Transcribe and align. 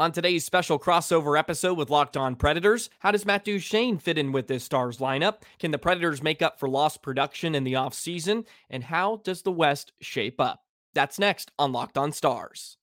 On 0.00 0.12
today's 0.12 0.44
special 0.44 0.78
crossover 0.78 1.36
episode 1.36 1.76
with 1.76 1.90
Locked 1.90 2.16
On 2.16 2.36
Predators, 2.36 2.88
how 3.00 3.10
does 3.10 3.26
Matt 3.26 3.44
Duchene 3.44 3.98
fit 3.98 4.16
in 4.16 4.30
with 4.30 4.46
this 4.46 4.62
Stars 4.62 4.98
lineup? 4.98 5.38
Can 5.58 5.72
the 5.72 5.78
Predators 5.78 6.22
make 6.22 6.40
up 6.40 6.60
for 6.60 6.68
lost 6.68 7.02
production 7.02 7.52
in 7.52 7.64
the 7.64 7.72
offseason? 7.72 8.46
And 8.70 8.84
how 8.84 9.20
does 9.24 9.42
the 9.42 9.50
West 9.50 9.90
shape 10.00 10.40
up? 10.40 10.62
That's 10.94 11.18
next 11.18 11.50
on 11.58 11.72
Locked 11.72 11.98
On 11.98 12.12
Stars. 12.12 12.76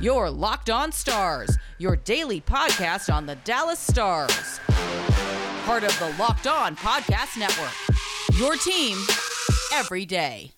Your 0.00 0.28
Locked 0.30 0.68
On 0.68 0.90
Stars, 0.90 1.56
your 1.78 1.94
daily 1.94 2.40
podcast 2.40 3.14
on 3.14 3.26
the 3.26 3.36
Dallas 3.36 3.78
Stars. 3.78 4.58
Part 5.64 5.84
of 5.84 5.96
the 6.00 6.12
Locked 6.18 6.48
On 6.48 6.74
Podcast 6.74 7.38
Network. 7.38 7.70
Your 8.36 8.56
team 8.56 8.98
every 9.72 10.06
day. 10.06 10.50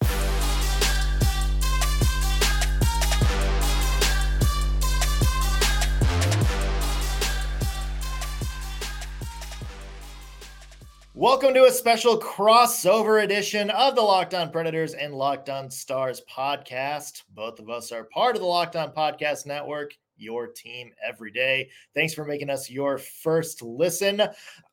Welcome 11.20 11.52
to 11.52 11.64
a 11.64 11.70
special 11.70 12.18
crossover 12.18 13.22
edition 13.22 13.68
of 13.68 13.94
the 13.94 14.00
Locked 14.00 14.32
On 14.32 14.50
Predators 14.50 14.94
and 14.94 15.14
Locked 15.14 15.50
On 15.50 15.70
Stars 15.70 16.22
podcast. 16.34 17.24
Both 17.34 17.58
of 17.58 17.68
us 17.68 17.92
are 17.92 18.04
part 18.04 18.36
of 18.36 18.40
the 18.40 18.48
Locked 18.48 18.74
On 18.74 18.90
Podcast 18.90 19.44
Network, 19.44 19.92
your 20.16 20.46
team 20.46 20.92
every 21.06 21.30
day. 21.30 21.68
Thanks 21.94 22.14
for 22.14 22.24
making 22.24 22.48
us 22.48 22.70
your 22.70 22.96
first 22.96 23.60
listen. 23.60 24.22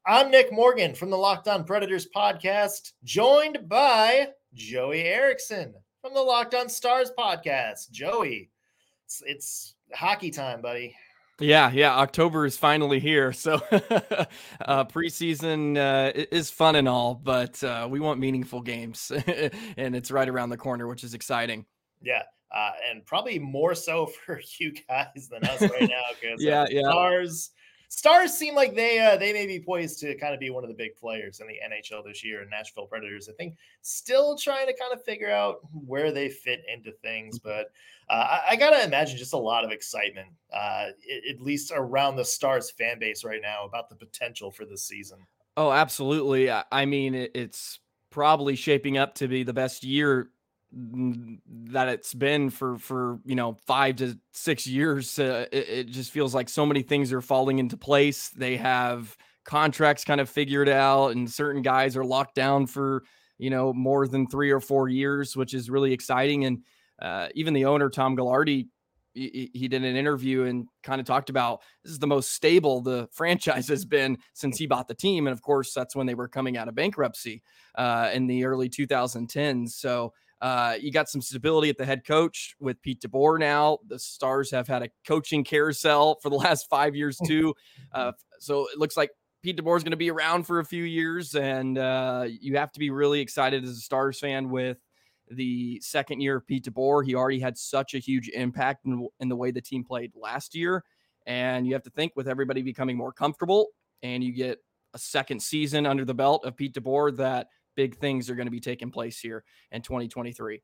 I'm 0.05 0.31
Nick 0.31 0.53
Morgan 0.53 0.95
from 0.95 1.09
the 1.09 1.17
Locked 1.17 1.49
On 1.49 1.65
Predators 1.65 2.07
podcast, 2.15 2.93
joined 3.03 3.67
by 3.67 4.29
Joey 4.53 5.01
Erickson 5.01 5.73
from 6.01 6.13
the 6.13 6.21
Locked 6.21 6.55
On 6.55 6.69
Stars 6.69 7.11
podcast. 7.19 7.91
Joey, 7.91 8.49
it's, 9.05 9.21
it's 9.25 9.75
hockey 9.93 10.31
time, 10.31 10.61
buddy. 10.61 10.95
Yeah, 11.39 11.71
yeah. 11.71 11.95
October 11.95 12.45
is 12.45 12.57
finally 12.57 12.99
here, 12.99 13.31
so 13.31 13.55
uh, 14.61 14.85
preseason 14.85 15.77
uh, 15.77 16.11
is 16.31 16.49
fun 16.49 16.75
and 16.75 16.89
all, 16.89 17.13
but 17.13 17.63
uh, 17.63 17.87
we 17.89 17.99
want 17.99 18.19
meaningful 18.19 18.61
games, 18.61 19.11
and 19.77 19.95
it's 19.95 20.09
right 20.09 20.27
around 20.27 20.49
the 20.49 20.57
corner, 20.57 20.87
which 20.87 21.03
is 21.03 21.13
exciting. 21.13 21.65
Yeah, 22.01 22.23
uh, 22.55 22.71
and 22.89 23.05
probably 23.05 23.37
more 23.37 23.75
so 23.75 24.05
for 24.25 24.41
you 24.59 24.73
guys 24.87 25.29
than 25.29 25.43
us 25.43 25.61
right 25.61 25.89
now 25.89 26.03
because 26.19 26.41
yeah, 26.41 26.65
yeah. 26.69 26.89
Stars 26.89 27.51
Stars 27.89 28.33
seem 28.33 28.53
like 28.53 28.75
they 28.75 28.99
uh, 28.99 29.15
they 29.15 29.31
may 29.31 29.47
be 29.47 29.59
poised 29.59 29.99
to 29.99 30.13
kind 30.15 30.33
of 30.33 30.39
be 30.39 30.49
one 30.49 30.63
of 30.63 30.69
the 30.69 30.75
big 30.75 30.95
players 30.95 31.39
in 31.39 31.47
the 31.47 31.53
NHL 31.53 32.03
this 32.03 32.23
year. 32.23 32.41
And 32.41 32.49
Nashville 32.49 32.85
Predators, 32.85 33.29
I 33.29 33.33
think, 33.33 33.55
still 33.81 34.37
trying 34.37 34.67
to 34.67 34.73
kind 34.73 34.91
of 34.93 35.03
figure 35.03 35.31
out 35.31 35.59
where 35.71 36.11
they 36.11 36.27
fit 36.27 36.63
into 36.71 36.91
things. 36.91 37.39
Mm-hmm. 37.39 37.47
But 37.47 37.71
uh, 38.09 38.39
I, 38.45 38.51
I, 38.51 38.55
gotta 38.57 38.83
imagine 38.83 39.17
just 39.17 39.33
a 39.33 39.37
lot 39.37 39.63
of 39.63 39.71
excitement, 39.71 40.27
uh, 40.53 40.87
at 41.29 41.41
least 41.41 41.71
around 41.73 42.17
the 42.17 42.25
Stars 42.25 42.71
fan 42.71 42.99
base 42.99 43.23
right 43.23 43.41
now, 43.41 43.65
about 43.65 43.89
the 43.89 43.95
potential 43.95 44.51
for 44.51 44.65
this 44.65 44.83
season. 44.83 45.19
Oh, 45.55 45.71
absolutely. 45.71 46.51
I 46.51 46.85
mean, 46.85 47.15
it's 47.15 47.79
probably 48.09 48.55
shaping 48.55 48.97
up 48.97 49.15
to 49.15 49.27
be 49.27 49.43
the 49.43 49.53
best 49.53 49.83
year 49.83 50.29
that 50.71 51.87
it's 51.87 52.13
been 52.13 52.49
for 52.49 52.77
for 52.77 53.19
you 53.23 53.35
know 53.35 53.57
five 53.65 53.95
to 53.95 54.17
six 54.33 54.67
years 54.67 55.17
uh, 55.17 55.45
it, 55.51 55.69
it, 55.69 55.87
just 55.87 56.11
feels 56.11 56.35
like 56.35 56.49
so 56.49 56.65
many 56.65 56.81
things 56.81 57.13
are 57.13 57.21
falling 57.21 57.59
into 57.59 57.77
place. 57.77 58.29
They 58.29 58.57
have 58.57 59.15
contracts 59.45 60.03
kind 60.03 60.19
of 60.19 60.29
figured 60.29 60.67
out 60.67 61.09
and 61.09 61.31
certain 61.31 61.61
guys 61.61 61.95
are 61.95 62.03
locked 62.03 62.35
down 62.35 62.67
for 62.67 63.03
you 63.37 63.49
know 63.49 63.71
more 63.71 64.07
than 64.07 64.27
three 64.27 64.51
or 64.51 64.59
four 64.59 64.89
years 64.89 65.37
which 65.37 65.53
is 65.53 65.69
really 65.69 65.93
exciting. 65.93 66.45
And 66.45 66.63
uh, 67.01 67.29
even 67.33 67.53
the 67.53 67.65
owner 67.65 67.89
tom 67.89 68.17
Gaglardi 68.17 68.67
he, 69.13 69.49
he 69.53 69.67
did 69.67 69.83
an 69.83 69.95
interview 69.95 70.43
and 70.43 70.67
kind 70.83 70.99
of 70.99 71.07
talked 71.07 71.29
about 71.29 71.61
this 71.83 71.93
is 71.93 71.99
the 71.99 72.07
most 72.07 72.33
stable 72.33 72.81
the 72.81 73.07
franchise 73.13 73.67
has 73.69 73.85
been 73.85 74.17
since 74.33 74.57
he 74.57 74.67
bought 74.67 74.87
the 74.87 74.93
team. 74.93 75.27
And 75.27 75.31
of 75.31 75.41
course 75.41 75.73
that's 75.73 75.95
when 75.95 76.07
they 76.07 76.13
were 76.13 76.27
coming 76.27 76.57
out 76.57 76.67
of 76.67 76.75
bankruptcy 76.75 77.41
uh, 77.75 78.11
in 78.13 78.27
the 78.27 78.45
early 78.45 78.69
2010s 78.69 79.69
so 79.69 80.13
uh, 80.41 80.75
you 80.79 80.91
got 80.91 81.09
some 81.09 81.21
stability 81.21 81.69
at 81.69 81.77
the 81.77 81.85
head 81.85 82.05
coach 82.05 82.55
with 82.59 82.81
Pete 82.81 83.01
DeBoer 83.01 83.39
now. 83.39 83.79
The 83.87 83.97
Stars 83.97 84.51
have 84.51 84.67
had 84.67 84.83
a 84.83 84.89
coaching 85.05 85.43
carousel 85.43 86.19
for 86.21 86.29
the 86.29 86.35
last 86.35 86.67
five 86.69 86.95
years 86.95 87.17
too. 87.25 87.55
Uh, 87.91 88.11
so 88.39 88.67
it 88.71 88.77
looks 88.77 88.95
like 88.95 89.09
Pete 89.41 89.57
DeBoer 89.57 89.77
is 89.77 89.83
going 89.83 89.91
to 89.91 89.97
be 89.97 90.11
around 90.11 90.43
for 90.43 90.59
a 90.59 90.65
few 90.65 90.83
years, 90.83 91.35
and 91.35 91.77
uh, 91.77 92.25
you 92.27 92.57
have 92.57 92.71
to 92.73 92.79
be 92.79 92.89
really 92.89 93.19
excited 93.19 93.63
as 93.63 93.71
a 93.71 93.81
Stars 93.81 94.19
fan 94.19 94.49
with 94.49 94.77
the 95.29 95.79
second 95.81 96.21
year 96.21 96.37
of 96.37 96.47
Pete 96.47 96.65
DeBoer. 96.65 97.05
He 97.05 97.15
already 97.15 97.39
had 97.39 97.57
such 97.57 97.93
a 97.93 97.99
huge 97.99 98.29
impact 98.29 98.85
in, 98.85 99.07
in 99.19 99.29
the 99.29 99.35
way 99.35 99.51
the 99.51 99.61
team 99.61 99.83
played 99.83 100.11
last 100.15 100.55
year, 100.55 100.83
and 101.25 101.65
you 101.65 101.73
have 101.73 101.83
to 101.83 101.89
think 101.89 102.13
with 102.15 102.27
everybody 102.27 102.61
becoming 102.61 102.95
more 102.95 103.11
comfortable, 103.11 103.67
and 104.03 104.23
you 104.23 104.33
get 104.33 104.59
a 104.93 104.99
second 104.99 105.41
season 105.41 105.85
under 105.85 106.05
the 106.05 106.13
belt 106.13 106.45
of 106.45 106.55
Pete 106.55 106.73
DeBoer 106.73 107.17
that 107.17 107.47
big 107.77 107.95
things 107.95 108.29
are 108.29 108.35
going 108.35 108.47
to 108.47 108.51
be 108.51 108.59
taking 108.59 108.91
place 108.91 109.19
here 109.19 109.45
in 109.71 109.81
2023. 109.81 110.61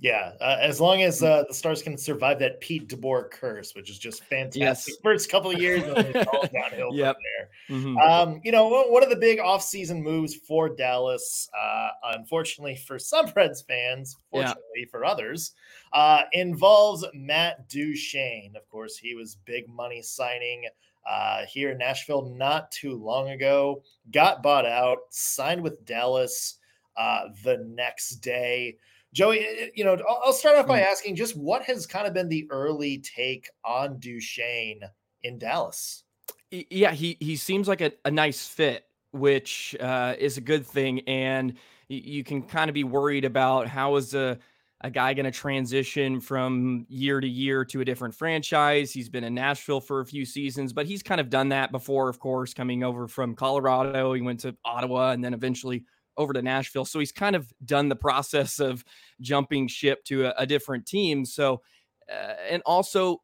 Yeah, 0.00 0.32
uh, 0.40 0.56
as 0.60 0.80
long 0.80 1.02
as 1.02 1.22
uh, 1.22 1.44
the 1.46 1.54
Stars 1.54 1.80
can 1.80 1.96
survive 1.96 2.40
that 2.40 2.60
Pete 2.60 2.88
DeBoer 2.88 3.30
curse, 3.30 3.74
which 3.76 3.88
is 3.88 3.98
just 3.98 4.24
fantastic. 4.24 4.60
Yes. 4.60 4.90
First 5.02 5.30
couple 5.30 5.52
of 5.52 5.60
years, 5.60 5.84
all 5.84 5.94
downhill 6.52 6.90
yep. 6.92 7.14
from 7.14 7.22
there. 7.22 7.78
Mm-hmm. 7.78 7.96
Um, 7.98 8.40
you 8.42 8.50
know, 8.50 8.68
one 8.68 9.04
of 9.04 9.08
the 9.08 9.16
big 9.16 9.38
offseason 9.38 10.02
moves 10.02 10.34
for 10.34 10.68
Dallas, 10.68 11.48
uh, 11.56 11.88
unfortunately 12.14 12.74
for 12.74 12.98
some 12.98 13.26
Preds 13.26 13.64
fans, 13.64 14.16
fortunately 14.30 14.62
yeah. 14.78 14.84
for 14.90 15.04
others, 15.04 15.52
uh, 15.92 16.22
involves 16.32 17.04
Matt 17.14 17.68
Duchene. 17.68 18.54
Of 18.56 18.68
course, 18.68 18.98
he 18.98 19.14
was 19.14 19.36
big 19.44 19.68
money 19.68 20.02
signing 20.02 20.64
uh, 21.08 21.44
here 21.46 21.70
in 21.70 21.78
Nashville 21.78 22.34
not 22.36 22.70
too 22.72 22.96
long 22.96 23.30
ago. 23.30 23.82
Got 24.10 24.42
bought 24.42 24.66
out, 24.66 24.98
signed 25.10 25.62
with 25.62 25.84
Dallas 25.84 26.58
uh, 26.96 27.28
the 27.44 27.58
next 27.58 28.16
day. 28.16 28.78
Joey, 29.14 29.70
you 29.74 29.84
know, 29.84 29.96
I'll 30.08 30.32
start 30.32 30.56
off 30.56 30.66
by 30.66 30.80
mm. 30.80 30.90
asking 30.90 31.14
just 31.14 31.36
what 31.36 31.62
has 31.62 31.86
kind 31.86 32.06
of 32.06 32.14
been 32.14 32.28
the 32.28 32.48
early 32.50 32.98
take 32.98 33.48
on 33.64 34.00
Duchene 34.00 34.80
in 35.22 35.38
Dallas? 35.38 36.02
Yeah, 36.50 36.92
he 36.92 37.16
he 37.20 37.36
seems 37.36 37.68
like 37.68 37.80
a, 37.80 37.92
a 38.04 38.10
nice 38.10 38.46
fit, 38.46 38.84
which 39.12 39.76
uh, 39.80 40.14
is 40.18 40.36
a 40.36 40.40
good 40.40 40.66
thing, 40.66 41.00
and 41.00 41.54
you 41.88 42.24
can 42.24 42.42
kind 42.42 42.68
of 42.68 42.74
be 42.74 42.84
worried 42.84 43.24
about 43.24 43.68
how 43.68 43.94
is 43.96 44.14
a 44.14 44.38
a 44.80 44.90
guy 44.90 45.14
going 45.14 45.24
to 45.24 45.30
transition 45.30 46.20
from 46.20 46.84
year 46.90 47.18
to 47.18 47.26
year 47.26 47.64
to 47.64 47.80
a 47.80 47.84
different 47.84 48.14
franchise. 48.14 48.92
He's 48.92 49.08
been 49.08 49.24
in 49.24 49.32
Nashville 49.32 49.80
for 49.80 50.00
a 50.00 50.06
few 50.06 50.26
seasons, 50.26 50.74
but 50.74 50.86
he's 50.86 51.02
kind 51.02 51.22
of 51.22 51.30
done 51.30 51.48
that 51.48 51.72
before, 51.72 52.10
of 52.10 52.18
course, 52.18 52.52
coming 52.52 52.84
over 52.84 53.08
from 53.08 53.34
Colorado. 53.34 54.12
He 54.12 54.20
went 54.20 54.40
to 54.40 54.54
Ottawa 54.62 55.12
and 55.12 55.24
then 55.24 55.32
eventually 55.32 55.84
over 56.16 56.32
to 56.32 56.42
Nashville. 56.42 56.84
So 56.84 56.98
he's 56.98 57.12
kind 57.12 57.36
of 57.36 57.52
done 57.64 57.88
the 57.88 57.96
process 57.96 58.60
of 58.60 58.84
jumping 59.20 59.68
ship 59.68 60.04
to 60.04 60.26
a, 60.26 60.34
a 60.38 60.46
different 60.46 60.86
team. 60.86 61.24
So, 61.24 61.62
uh, 62.10 62.34
and 62.48 62.62
also, 62.66 63.22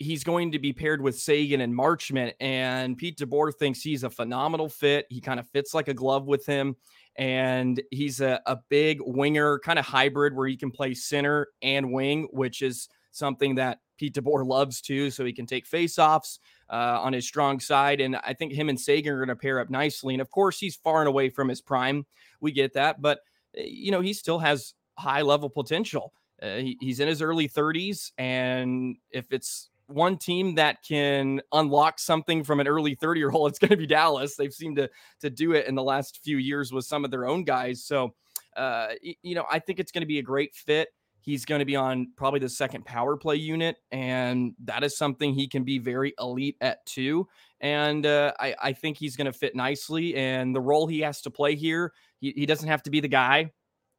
he's 0.00 0.24
going 0.24 0.50
to 0.52 0.58
be 0.58 0.72
paired 0.72 1.02
with 1.02 1.18
Seguin 1.18 1.60
and 1.60 1.74
Marchment. 1.74 2.32
And 2.40 2.96
Pete 2.96 3.18
DeBoer 3.18 3.54
thinks 3.54 3.82
he's 3.82 4.02
a 4.02 4.10
phenomenal 4.10 4.68
fit. 4.68 5.06
He 5.10 5.20
kind 5.20 5.38
of 5.38 5.46
fits 5.48 5.74
like 5.74 5.88
a 5.88 5.94
glove 5.94 6.26
with 6.26 6.46
him 6.46 6.76
and 7.16 7.80
he's 7.90 8.20
a, 8.22 8.40
a 8.46 8.58
big 8.70 8.98
winger, 9.02 9.58
kind 9.58 9.78
of 9.78 9.84
hybrid 9.84 10.34
where 10.34 10.48
he 10.48 10.56
can 10.56 10.70
play 10.70 10.94
center 10.94 11.48
and 11.60 11.92
wing, 11.92 12.28
which 12.32 12.62
is 12.62 12.88
something 13.10 13.56
that 13.56 13.80
Pete 14.00 14.14
DeBoer 14.14 14.46
loves 14.46 14.80
too. 14.80 15.10
So 15.10 15.26
he 15.26 15.32
can 15.34 15.44
take 15.44 15.68
faceoffs 15.68 16.38
uh, 16.70 16.98
on 17.02 17.12
his 17.12 17.26
strong 17.26 17.60
side, 17.60 18.00
and 18.00 18.16
I 18.16 18.32
think 18.32 18.54
him 18.54 18.70
and 18.70 18.80
Seguin 18.80 19.12
are 19.12 19.18
going 19.18 19.28
to 19.28 19.36
pair 19.36 19.60
up 19.60 19.68
nicely. 19.68 20.14
And 20.14 20.22
of 20.22 20.30
course, 20.30 20.58
he's 20.58 20.74
far 20.74 21.00
and 21.00 21.08
away 21.08 21.28
from 21.28 21.50
his 21.50 21.60
prime. 21.60 22.06
We 22.40 22.50
get 22.50 22.72
that, 22.72 23.02
but 23.02 23.20
eh, 23.54 23.64
you 23.66 23.92
know 23.92 24.00
he 24.00 24.14
still 24.14 24.38
has 24.38 24.72
high 24.98 25.20
level 25.20 25.50
potential. 25.50 26.14
Uh, 26.42 26.56
he, 26.56 26.78
he's 26.80 26.98
in 26.98 27.08
his 27.08 27.20
early 27.20 27.46
30s, 27.46 28.12
and 28.16 28.96
if 29.10 29.30
it's 29.32 29.68
one 29.86 30.16
team 30.16 30.54
that 30.54 30.78
can 30.82 31.42
unlock 31.52 31.98
something 31.98 32.42
from 32.42 32.60
an 32.60 32.68
early 32.68 32.94
30 32.94 33.20
year 33.20 33.30
old, 33.30 33.50
it's 33.50 33.58
going 33.58 33.68
to 33.68 33.76
be 33.76 33.86
Dallas. 33.86 34.34
They've 34.34 34.52
seemed 34.52 34.76
to 34.76 34.88
to 35.20 35.28
do 35.28 35.52
it 35.52 35.66
in 35.66 35.74
the 35.74 35.82
last 35.82 36.20
few 36.24 36.38
years 36.38 36.72
with 36.72 36.86
some 36.86 37.04
of 37.04 37.10
their 37.10 37.26
own 37.26 37.44
guys. 37.44 37.84
So, 37.84 38.14
uh, 38.56 38.88
you 39.02 39.34
know, 39.34 39.44
I 39.50 39.58
think 39.58 39.78
it's 39.78 39.92
going 39.92 40.02
to 40.02 40.06
be 40.06 40.20
a 40.20 40.22
great 40.22 40.54
fit. 40.54 40.88
He's 41.30 41.44
going 41.44 41.60
to 41.60 41.64
be 41.64 41.76
on 41.76 42.10
probably 42.16 42.40
the 42.40 42.48
second 42.48 42.84
power 42.84 43.16
play 43.16 43.36
unit, 43.36 43.76
and 43.92 44.52
that 44.64 44.82
is 44.82 44.98
something 44.98 45.32
he 45.32 45.46
can 45.46 45.62
be 45.62 45.78
very 45.78 46.12
elite 46.18 46.56
at 46.60 46.84
too. 46.86 47.28
And 47.60 48.04
uh, 48.04 48.32
I, 48.40 48.56
I 48.60 48.72
think 48.72 48.96
he's 48.96 49.14
going 49.14 49.26
to 49.26 49.32
fit 49.32 49.54
nicely. 49.54 50.16
And 50.16 50.52
the 50.52 50.60
role 50.60 50.88
he 50.88 51.00
has 51.02 51.20
to 51.22 51.30
play 51.30 51.54
here, 51.54 51.92
he, 52.18 52.32
he 52.34 52.46
doesn't 52.46 52.68
have 52.68 52.82
to 52.82 52.90
be 52.90 52.98
the 52.98 53.08
guy. 53.08 53.52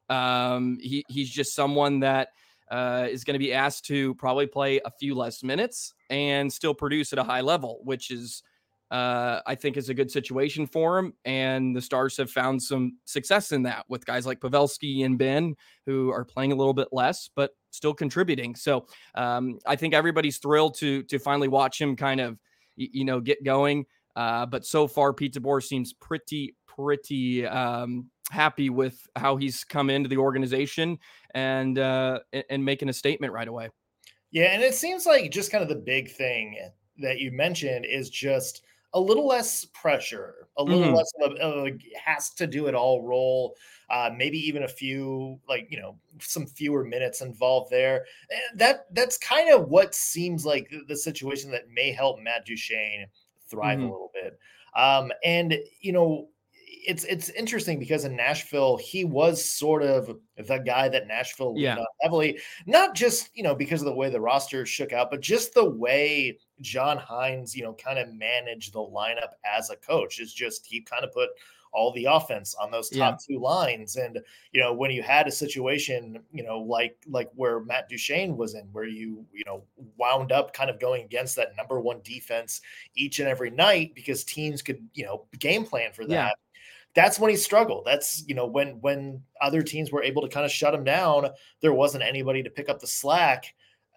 Um, 0.09 0.77
he, 0.81 1.05
he's 1.07 1.29
just 1.29 1.55
someone 1.55 2.01
that 2.01 2.27
uh, 2.69 3.07
is 3.09 3.23
going 3.23 3.35
to 3.35 3.39
be 3.39 3.53
asked 3.53 3.85
to 3.85 4.13
probably 4.15 4.47
play 4.47 4.81
a 4.83 4.91
few 4.91 5.15
less 5.15 5.41
minutes 5.41 5.93
and 6.09 6.51
still 6.51 6.73
produce 6.73 7.13
at 7.13 7.19
a 7.19 7.23
high 7.23 7.41
level, 7.41 7.79
which 7.85 8.11
is, 8.11 8.43
uh, 8.91 9.39
I 9.45 9.55
think, 9.55 9.77
is 9.77 9.89
a 9.89 9.93
good 9.93 10.11
situation 10.11 10.67
for 10.67 10.99
him. 10.99 11.13
And 11.23 11.73
the 11.73 11.81
Stars 11.81 12.17
have 12.17 12.29
found 12.29 12.61
some 12.61 12.97
success 13.05 13.53
in 13.53 13.63
that 13.63 13.85
with 13.87 14.05
guys 14.05 14.25
like 14.25 14.41
Pavelski 14.41 15.05
and 15.05 15.17
Benn, 15.17 15.55
who 15.85 16.11
are 16.11 16.25
playing 16.25 16.51
a 16.51 16.55
little 16.55 16.73
bit 16.73 16.89
less, 16.91 17.29
but 17.33 17.51
still 17.71 17.93
contributing. 17.93 18.53
So 18.53 18.85
um, 19.15 19.59
I 19.65 19.77
think 19.77 19.93
everybody's 19.93 20.37
thrilled 20.37 20.75
to 20.79 21.03
to 21.03 21.19
finally 21.19 21.47
watch 21.47 21.79
him 21.79 21.95
kind 21.95 22.19
of 22.19 22.37
you 22.75 23.05
know 23.05 23.21
get 23.21 23.43
going. 23.45 23.85
Uh, 24.15 24.45
but 24.45 24.65
so 24.65 24.87
far, 24.87 25.13
Pete 25.13 25.35
DeBoer 25.35 25.63
seems 25.63 25.93
pretty 25.93 26.55
pretty 26.67 27.45
um, 27.45 28.09
happy 28.29 28.69
with 28.69 29.07
how 29.15 29.37
he's 29.37 29.63
come 29.63 29.89
into 29.89 30.09
the 30.09 30.17
organization 30.17 30.99
and 31.33 31.79
uh, 31.79 32.19
and 32.49 32.65
making 32.65 32.89
a 32.89 32.93
statement 32.93 33.31
right 33.31 33.47
away. 33.47 33.69
Yeah, 34.31 34.53
and 34.53 34.61
it 34.61 34.75
seems 34.75 35.05
like 35.05 35.31
just 35.31 35.49
kind 35.49 35.61
of 35.61 35.69
the 35.69 35.75
big 35.75 36.11
thing 36.11 36.57
that 36.97 37.19
you 37.19 37.31
mentioned 37.31 37.85
is 37.85 38.09
just 38.09 38.63
a 38.93 38.99
little 38.99 39.27
less 39.27 39.65
pressure, 39.65 40.47
a 40.57 40.63
little 40.63 40.83
mm-hmm. 40.83 40.95
less 40.95 41.11
of 41.21 41.31
a, 41.31 41.35
of 41.35 41.67
a, 41.67 41.77
has 42.03 42.31
to 42.31 42.47
do 42.47 42.67
it 42.67 42.75
all 42.75 43.01
role. 43.01 43.55
Uh, 43.89 44.09
maybe 44.15 44.37
even 44.37 44.63
a 44.63 44.67
few, 44.67 45.39
like 45.47 45.67
you 45.69 45.79
know, 45.79 45.97
some 46.19 46.45
fewer 46.45 46.83
minutes 46.83 47.21
involved 47.21 47.71
there. 47.71 48.05
And 48.29 48.59
that 48.59 48.85
that's 48.93 49.17
kind 49.17 49.53
of 49.53 49.69
what 49.69 49.95
seems 49.95 50.45
like 50.45 50.71
the 50.87 50.95
situation 50.95 51.51
that 51.51 51.69
may 51.69 51.91
help 51.91 52.19
Matt 52.19 52.45
Duchene 52.45 53.07
thrive 53.49 53.79
mm-hmm. 53.79 53.87
a 53.87 53.91
little 53.91 54.11
bit. 54.13 54.39
Um, 54.75 55.11
and 55.23 55.57
you 55.79 55.91
know, 55.91 56.29
it's 56.87 57.03
it's 57.05 57.29
interesting 57.29 57.79
because 57.79 58.05
in 58.05 58.15
Nashville 58.15 58.77
he 58.77 59.03
was 59.03 59.43
sort 59.43 59.83
of 59.83 60.17
the 60.37 60.57
guy 60.57 60.89
that 60.89 61.07
Nashville 61.07 61.53
yeah. 61.55 61.77
heavily, 62.01 62.39
not 62.65 62.95
just 62.95 63.29
you 63.35 63.43
know 63.43 63.55
because 63.55 63.81
of 63.81 63.85
the 63.85 63.93
way 63.93 64.09
the 64.09 64.21
roster 64.21 64.65
shook 64.65 64.93
out, 64.93 65.11
but 65.11 65.21
just 65.21 65.53
the 65.53 65.69
way 65.69 66.37
John 66.61 66.97
Hynes, 66.97 67.55
you 67.55 67.63
know 67.63 67.73
kind 67.73 67.99
of 67.99 68.13
managed 68.13 68.73
the 68.73 68.79
lineup 68.79 69.33
as 69.45 69.69
a 69.69 69.75
coach 69.75 70.19
is 70.19 70.33
just 70.33 70.65
he 70.65 70.81
kind 70.81 71.03
of 71.03 71.11
put 71.11 71.29
all 71.73 71.91
the 71.93 72.05
offense 72.05 72.53
on 72.55 72.69
those 72.69 72.89
top 72.89 73.17
yeah. 73.19 73.35
two 73.35 73.39
lines. 73.39 73.95
And 73.95 74.19
you 74.51 74.61
know, 74.61 74.73
when 74.73 74.91
you 74.91 75.01
had 75.01 75.27
a 75.27 75.31
situation, 75.31 76.21
you 76.31 76.43
know, 76.43 76.59
like 76.59 76.97
like 77.07 77.29
where 77.35 77.61
Matt 77.61 77.89
Duchene 77.89 78.37
was 78.37 78.55
in, 78.55 78.65
where 78.71 78.85
you 78.85 79.25
you 79.33 79.43
know 79.45 79.63
wound 79.97 80.31
up 80.31 80.53
kind 80.53 80.69
of 80.69 80.79
going 80.79 81.03
against 81.03 81.35
that 81.37 81.55
number 81.55 81.79
one 81.79 82.01
defense 82.03 82.61
each 82.95 83.19
and 83.19 83.27
every 83.27 83.49
night 83.49 83.93
because 83.95 84.23
teams 84.23 84.61
could 84.61 84.85
you 84.93 85.05
know 85.05 85.25
game 85.39 85.65
plan 85.65 85.91
for 85.93 86.05
that. 86.05 86.13
Yeah 86.13 86.31
that's 86.93 87.17
when 87.17 87.29
he 87.29 87.37
struggled. 87.37 87.85
That's 87.85 88.23
you 88.27 88.35
know 88.35 88.45
when 88.45 88.81
when 88.81 89.21
other 89.39 89.61
teams 89.61 89.91
were 89.91 90.03
able 90.03 90.21
to 90.23 90.27
kind 90.27 90.45
of 90.45 90.51
shut 90.51 90.73
him 90.73 90.83
down, 90.83 91.29
there 91.61 91.73
wasn't 91.73 92.03
anybody 92.03 92.43
to 92.43 92.49
pick 92.49 92.69
up 92.69 92.79
the 92.79 92.87
slack. 92.87 93.53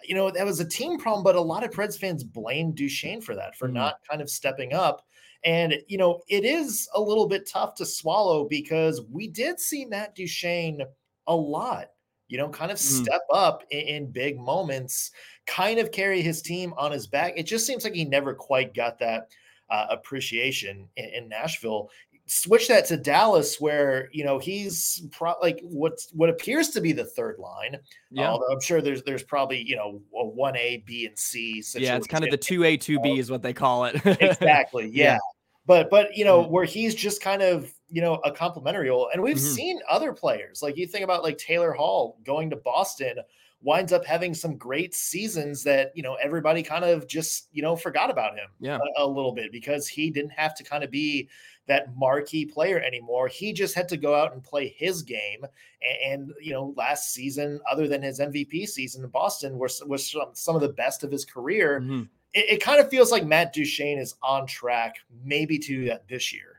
You 0.07 0.15
know 0.15 0.31
that 0.31 0.47
was 0.47 0.61
a 0.61 0.69
team 0.69 0.99
problem, 0.99 1.25
but 1.25 1.37
a 1.37 1.41
lot 1.41 1.65
of 1.65 1.71
Preds 1.71 1.99
fans 1.99 2.25
blame 2.25 2.73
Duchene 2.73 3.21
for 3.21 3.35
that, 3.35 3.57
for 3.57 3.67
mm-hmm. 3.67 3.77
not 3.77 4.01
kind 4.09 4.23
of 4.23 4.31
stepping 4.31 4.73
up. 4.73 5.05
And 5.45 5.75
you 5.89 5.99
know 5.99 6.23
it 6.29 6.45
is 6.45 6.89
a 6.95 7.01
little 7.01 7.27
bit 7.27 7.49
tough 7.49 7.75
to 7.77 7.87
swallow 7.87 8.45
because 8.45 9.03
we 9.11 9.29
did 9.29 9.61
see 9.61 9.85
Matt 9.85 10.15
Duchene 10.15 10.83
a 11.27 11.35
lot. 11.35 11.89
You 12.29 12.39
know, 12.39 12.49
kind 12.49 12.73
of 12.73 12.79
mm-hmm. 12.79 13.05
step 13.05 13.23
up 13.33 13.65
in, 13.71 13.81
in 13.81 14.11
big 14.11 14.39
moments, 14.39 15.11
kind 15.47 15.79
of 15.79 15.93
carry 15.93 16.23
his 16.23 16.41
team 16.41 16.73
on 16.77 16.91
his 16.91 17.07
back. 17.07 17.35
It 17.37 17.45
just 17.45 17.67
seems 17.67 17.85
like 17.85 17.95
he 17.95 18.05
never 18.05 18.35
quite 18.35 18.75
got 18.75 18.99
that 19.01 19.29
uh, 19.71 19.87
appreciation 19.91 20.89
in, 20.97 21.05
in, 21.05 21.29
Nashville 21.29 21.91
switch 22.27 22.69
that 22.69 22.87
to 22.87 22.97
Dallas, 22.97 23.61
where 23.61 24.09
you 24.13 24.25
know 24.25 24.39
he's 24.39 25.07
pro- 25.11 25.39
like 25.41 25.61
what's 25.63 26.11
what 26.13 26.31
appears 26.31 26.71
to 26.71 26.81
be 26.81 26.93
the 26.93 27.05
third 27.05 27.39
line. 27.39 27.77
Yeah, 28.11 28.31
although 28.31 28.53
I'm 28.53 28.61
sure 28.61 28.81
there's 28.81 29.03
there's 29.03 29.23
probably 29.23 29.63
you 29.63 29.77
know 29.77 30.01
a 30.17 30.25
one 30.25 30.57
A, 30.57 30.83
B, 30.87 31.07
and 31.07 31.19
C. 31.19 31.63
Situation. 31.63 31.93
Yeah, 31.93 31.97
it's 31.97 32.07
kind 32.07 32.25
of 32.25 32.31
the 32.31 32.37
two 32.37 32.65
A, 32.65 32.77
two 32.77 32.99
B 33.01 33.19
is 33.19 33.31
what 33.31 33.43
they 33.43 33.53
call 33.53 33.85
it. 33.85 34.01
exactly. 34.21 34.87
Yeah. 34.87 35.05
yeah. 35.05 35.19
But 35.67 35.91
but 35.91 36.17
you 36.17 36.25
know 36.25 36.43
mm-hmm. 36.43 36.53
where 36.53 36.65
he's 36.65 36.95
just 36.95 37.23
kind 37.23 37.43
of 37.43 37.73
you 37.89 38.03
know 38.03 38.17
a 38.17 38.33
complimentary 38.33 38.91
role, 38.91 39.11
and 39.13 39.23
we've 39.23 39.37
mm-hmm. 39.37 39.55
seen 39.55 39.81
other 39.89 40.13
players 40.13 40.63
like 40.63 40.77
you 40.77 40.87
think 40.87 41.05
about 41.05 41.23
like 41.23 41.39
Taylor 41.39 41.73
Hall 41.73 42.19
going 42.25 42.51
to 42.51 42.57
Boston 42.57 43.17
winds 43.65 43.95
up 43.95 44.05
having 44.05 44.35
some 44.35 44.57
great 44.59 44.95
seasons 44.95 45.65
that 45.65 45.91
you 45.95 46.03
know 46.03 46.15
everybody 46.23 46.63
kind 46.63 46.85
of 46.85 47.09
just 47.09 47.49
you 47.51 47.63
know 47.63 47.75
forgot 47.75 48.11
about 48.11 48.37
him 48.37 48.47
yeah. 48.61 48.79
a, 48.99 49.03
a, 49.03 49.07
little 49.07 49.33
bit 49.33 49.51
because 49.51 49.89
he 49.89 50.11
didn't 50.11 50.33
have 50.33 50.55
to 50.55 50.63
kind 50.63 50.85
of 50.85 50.91
be 50.91 51.29
that 51.67 51.97
marquee 51.97 52.45
player 52.45 52.81
anymore. 52.81 53.29
He 53.29 53.53
just 53.53 53.75
had 53.75 53.89
to 53.89 53.97
go 53.97 54.15
out 54.15 54.33
and 54.33 54.43
play 54.43 54.75
his 54.77 55.03
game. 55.03 55.45
And, 55.83 56.13
and 56.13 56.33
you 56.41 56.53
know, 56.53 56.75
last 56.77 57.13
season, 57.13 57.61
other 57.71 57.89
than 57.89 58.03
his 58.03 58.21
MVP 58.21 58.69
season 58.69 59.05
in 59.05 59.11
Boston, 59.11 59.59
was 59.59 59.83
was 59.87 60.11
some, 60.11 60.31
some 60.33 60.55
of 60.55 60.61
the 60.61 60.69
best 60.69 61.05
of 61.05 61.11
his 61.11 61.25
career. 61.25 61.81
Mm-hmm. 61.81 62.03
It, 62.35 62.45
it 62.55 62.63
kind 62.63 62.81
of 62.81 62.91
feels 62.91 63.11
like 63.11 63.25
Matt 63.25 63.53
Duchene 63.53 63.99
is 63.99 64.15
on 64.23 64.47
track, 64.47 64.97
maybe 65.23 65.59
to 65.61 65.87
that 65.87 66.09
this 66.09 66.33
year. 66.33 66.55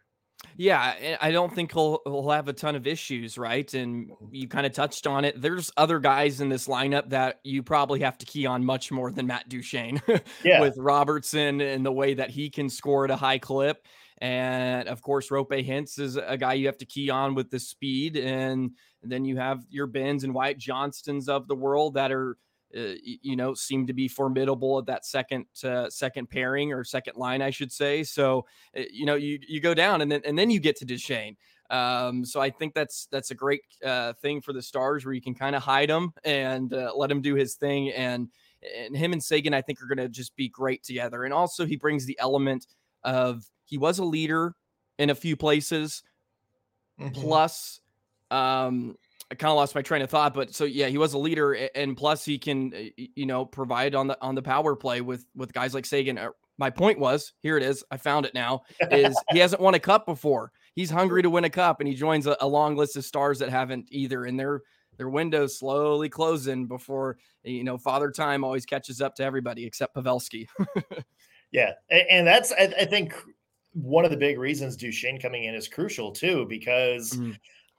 Yeah, 0.58 1.18
I 1.20 1.32
don't 1.32 1.54
think 1.54 1.74
he'll 1.74 2.00
he'll 2.06 2.30
have 2.30 2.48
a 2.48 2.54
ton 2.54 2.76
of 2.76 2.88
issues, 2.88 3.38
right? 3.38 3.72
And 3.74 4.10
mm-hmm. 4.10 4.26
you 4.32 4.48
kind 4.48 4.66
of 4.66 4.72
touched 4.72 5.06
on 5.06 5.26
it. 5.26 5.42
There's 5.42 5.72
other 5.76 6.00
guys 6.00 6.40
in 6.40 6.50
this 6.50 6.68
lineup 6.68 7.10
that 7.10 7.40
you 7.44 7.62
probably 7.62 8.00
have 8.02 8.18
to 8.20 8.26
key 8.26 8.46
on 8.46 8.64
much 8.64 8.92
more 8.92 9.12
than 9.12 9.28
Matt 9.28 9.50
Duchene. 9.50 10.02
yeah. 10.44 10.62
With 10.62 10.78
Robertson 10.78 11.60
and 11.62 11.86
the 11.86 11.92
way 11.92 12.14
that 12.14 12.30
he 12.30 12.50
can 12.50 12.70
score 12.70 13.06
at 13.06 13.12
a 13.12 13.16
high 13.16 13.38
clip. 13.40 13.86
And 14.20 14.88
of 14.88 15.02
course, 15.02 15.30
Roope 15.30 15.68
Hintz 15.68 16.00
is 16.00 16.16
a 16.16 16.38
guy 16.38 16.54
you 16.54 16.68
have 16.68 16.78
to 16.78 16.86
key 16.86 17.10
on 17.10 17.36
with 17.36 17.50
the 17.50 17.60
speed. 17.60 18.18
And, 18.18 18.72
then 19.08 19.26
you 19.26 19.38
have 19.38 19.64
your 19.70 19.88
Benns 19.88 20.24
and 20.24 20.34
Wyatt 20.34 20.58
Johnston's 20.58 21.30
of 21.30 21.48
the 21.48 21.56
world 21.56 21.94
that 21.94 22.12
are, 22.12 22.38
uh, 22.76 22.94
you 23.04 23.36
know, 23.36 23.54
seem 23.54 23.88
to 23.88 23.94
be 23.94 24.08
formidable 24.08 24.80
at 24.80 24.88
that 24.88 25.06
second 25.06 25.46
uh, 25.64 25.90
second 25.90 26.30
pairing 26.30 26.74
or 26.74 26.84
second 26.84 27.16
line, 27.16 27.42
I 27.42 27.52
should 27.52 27.72
say. 27.72 28.04
So, 28.04 28.46
uh, 28.76 28.82
you 28.92 29.06
know, 29.06 29.16
you 29.16 29.40
you 29.48 29.62
go 29.62 29.74
down 29.74 30.02
and 30.02 30.12
then 30.12 30.22
and 30.26 30.38
then 30.38 30.50
you 30.50 30.60
get 30.60 30.76
to 30.78 30.86
Duchene. 30.86 31.38
Um, 31.70 32.26
so 32.26 32.42
I 32.42 32.50
think 32.50 32.74
that's 32.74 33.08
that's 33.12 33.32
a 33.32 33.36
great 33.36 33.62
uh, 33.84 34.14
thing 34.14 34.42
for 34.42 34.54
the 34.54 34.62
Stars 34.62 35.06
where 35.06 35.14
you 35.14 35.22
can 35.22 35.36
kind 35.36 35.56
of 35.56 35.64
hide 35.64 35.90
him 35.90 36.12
and 36.24 36.74
uh, 36.74 36.92
let 36.96 37.12
him 37.12 37.22
do 37.22 37.36
his 37.36 37.56
thing. 37.56 37.92
And 37.92 38.30
and 38.76 38.96
him 38.96 39.14
and 39.14 39.24
Seguin, 39.24 39.54
I 39.54 39.62
think, 39.62 39.82
are 39.82 39.88
going 39.88 39.98
to 40.00 40.10
just 40.10 40.36
be 40.36 40.50
great 40.50 40.84
together. 40.84 41.24
And 41.24 41.34
also, 41.34 41.66
he 41.66 41.76
brings 41.76 42.06
the 42.06 42.18
element 42.20 42.68
of 43.04 43.46
he 43.66 43.78
was 43.78 44.00
a 44.00 44.06
leader 44.06 44.56
in 44.98 45.10
a 45.10 45.16
few 45.16 45.36
places. 45.36 46.04
Mm-hmm. 47.00 47.14
Plus, 47.14 47.82
um, 48.32 48.96
I 49.32 49.36
kind 49.36 49.52
of 49.52 49.58
lost 49.58 49.76
my 49.76 49.82
train 49.82 50.02
of 50.02 50.10
thought, 50.10 50.34
but 50.34 50.54
so 50.54 50.66
yeah, 50.66 50.88
he 50.88 50.98
was 50.98 51.14
a 51.14 51.18
leader, 51.18 51.54
and 51.54 51.98
plus 51.98 52.24
he 52.24 52.38
can, 52.38 52.72
you 52.96 53.26
know, 53.26 53.44
provide 53.44 53.96
on 53.96 54.08
the 54.08 54.18
on 54.22 54.36
the 54.36 54.42
power 54.42 54.76
play 54.76 55.02
with 55.02 55.26
with 55.36 55.52
guys 55.52 55.74
like 55.74 55.86
Seguin. 55.86 56.18
Uh, 56.18 56.30
my 56.58 56.70
point 56.70 57.00
was, 57.00 57.34
here 57.42 57.58
it 57.58 57.64
is, 57.64 57.84
I 57.92 57.98
found 57.98 58.26
it 58.26 58.34
now. 58.34 58.62
Is 58.92 59.18
he 59.32 59.40
hasn't 59.40 59.62
won 59.62 59.74
a 59.74 59.80
cup 59.80 60.06
before? 60.06 60.52
He's 60.74 60.90
hungry 60.90 61.22
to 61.22 61.30
win 61.30 61.44
a 61.44 61.50
cup, 61.50 61.80
and 61.80 61.90
he 61.90 61.96
joins 61.96 62.28
a, 62.28 62.38
a 62.40 62.48
long 62.48 62.78
list 62.78 62.96
of 62.96 63.04
stars 63.04 63.40
that 63.40 63.50
haven't 63.50 63.88
either, 63.90 64.26
and 64.26 64.40
their 64.40 64.62
their 64.98 65.10
windows 65.10 65.60
slowly 65.60 66.08
closing 66.08 66.68
before 66.68 67.18
you 67.44 67.64
know 67.64 67.78
Father 67.78 68.12
Time 68.12 68.44
always 68.44 68.66
catches 68.66 69.02
up 69.02 69.16
to 69.16 69.24
everybody 69.24 69.66
except 69.66 69.96
Pavelski. 69.96 70.48
yeah, 71.52 71.72
and 71.90 72.28
that's 72.28 72.52
I 72.52 72.86
think 72.86 73.16
one 73.76 74.06
of 74.06 74.12
the 74.12 74.18
big 74.18 74.40
reasons 74.40 74.76
Duchene 74.76 75.20
coming 75.20 75.44
in 75.44 75.54
is 75.54 75.68
crucial 75.68 76.12
too, 76.12 76.46
because 76.50 77.12
mm-hmm. 77.12 77.32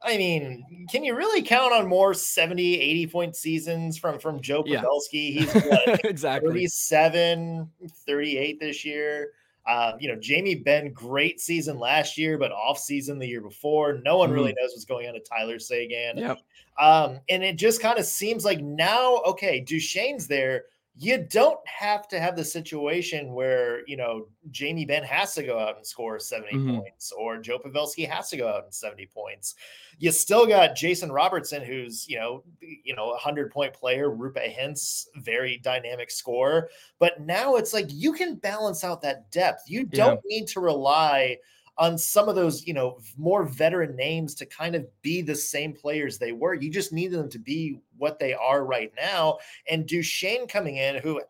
I 0.03 0.19
mean, 0.19 0.87
can 0.91 1.03
you 1.03 1.17
really 1.17 1.43
count 1.43 1.73
on 1.73 1.89
more 1.89 2.13
70, 2.13 2.81
80 2.81 3.07
point 3.07 3.37
seasons 3.37 3.99
from 3.99 4.19
from 4.19 4.41
Joe 4.41 4.63
Pavelski? 4.63 5.35
Yeah. 5.35 5.41
He's 5.41 5.55
what, 5.55 6.05
exactly 6.05 6.51
37, 6.51 7.71
38 8.07 8.61
this 8.61 8.85
year. 8.85 9.31
Uh, 9.67 9.97
you 9.99 10.07
know, 10.09 10.21
Jamie 10.21 10.55
Benn, 10.55 10.93
great 10.93 11.41
season 11.41 11.79
last 11.79 12.17
year, 12.17 12.39
but 12.39 12.53
off 12.53 12.79
season 12.79 13.19
the 13.19 13.27
year 13.27 13.41
before. 13.41 14.01
No 14.05 14.19
one 14.19 14.29
mm-hmm. 14.29 14.37
really 14.37 14.55
knows 14.61 14.71
what's 14.71 14.85
going 14.85 15.09
on 15.09 15.15
to 15.15 15.21
Tyler 15.21 15.59
Seguin. 15.59 16.19
Yep. 16.19 16.39
Um, 16.79 17.19
and 17.29 17.43
it 17.43 17.57
just 17.57 17.83
kind 17.83 17.99
of 17.99 18.05
seems 18.05 18.45
like 18.45 18.61
now, 18.61 19.17
okay, 19.27 19.65
Duchene's 19.67 20.29
there 20.29 20.67
you 20.99 21.19
don't 21.19 21.61
have 21.67 22.09
to 22.09 22.19
have 22.19 22.37
the 22.37 22.45
situation 22.45 23.35
where 23.35 23.87
you 23.87 23.97
know 23.97 24.29
Jamie 24.51 24.87
Benn 24.87 25.03
has 25.03 25.35
to 25.35 25.43
go 25.43 25.59
out 25.59 25.77
and 25.77 25.87
score 25.87 26.19
70 26.19 26.53
mm-hmm. 26.55 26.77
points 26.79 27.13
or 27.13 27.37
Joe 27.39 27.59
Pavelski 27.59 28.09
has 28.09 28.31
to 28.31 28.39
go 28.39 28.49
out 28.49 28.65
and 28.65 28.75
70 28.75 29.07
points. 29.13 29.57
You 29.99 30.11
still 30.11 30.47
got 30.47 30.75
Jason 30.75 31.13
Robertson, 31.13 31.63
who's 31.63 32.09
you 32.09 32.19
know 32.19 32.45
you 32.61 32.97
know 32.97 33.11
a 33.11 33.19
hundred 33.19 33.53
point 33.53 33.75
player, 33.75 34.09
Roope 34.09 34.57
Hintz, 34.57 35.07
very 35.17 35.59
dynamic 35.59 36.11
scorer. 36.11 36.71
But 36.99 37.21
now 37.21 37.57
it's 37.57 37.75
like 37.75 37.87
you 37.91 38.13
can 38.13 38.37
balance 38.37 38.83
out 38.83 39.03
that 39.03 39.31
depth. 39.31 39.65
You 39.67 39.85
don't 39.85 40.21
yeah. 40.25 40.39
need 40.39 40.47
to 40.49 40.61
rely 40.61 41.37
on 41.79 41.99
some 41.99 42.29
of 42.29 42.35
those, 42.35 42.67
you 42.67 42.73
know, 42.73 42.99
more 43.17 43.45
veteran 43.45 43.95
names 43.97 44.35
to 44.35 44.47
kind 44.47 44.75
of 44.75 44.87
be 45.03 45.21
the 45.21 45.35
same 45.35 45.73
players 45.73 46.19
they 46.19 46.33
were. 46.33 46.55
You 46.55 46.71
just 46.71 46.93
need 46.93 47.09
them 47.09 47.29
to 47.31 47.39
be 47.39 47.81
what 47.99 48.19
they 48.19 48.33
are 48.35 48.65
right 48.65 48.93
now. 48.97 49.39
And 49.69 49.87
Duchene 49.87 50.47
coming 50.47 50.77
in, 50.77 50.97
who, 50.97 51.21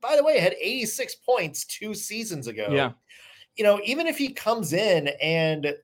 by 0.00 0.16
the 0.16 0.24
way, 0.24 0.38
had 0.38 0.54
86 0.60 1.14
points 1.16 1.64
two 1.64 1.94
seasons 1.94 2.46
ago. 2.46 2.68
Yeah. 2.70 2.92
You 3.56 3.64
know, 3.64 3.80
even 3.84 4.06
if 4.06 4.18
he 4.18 4.32
comes 4.32 4.72
in 4.72 5.08
and 5.22 5.74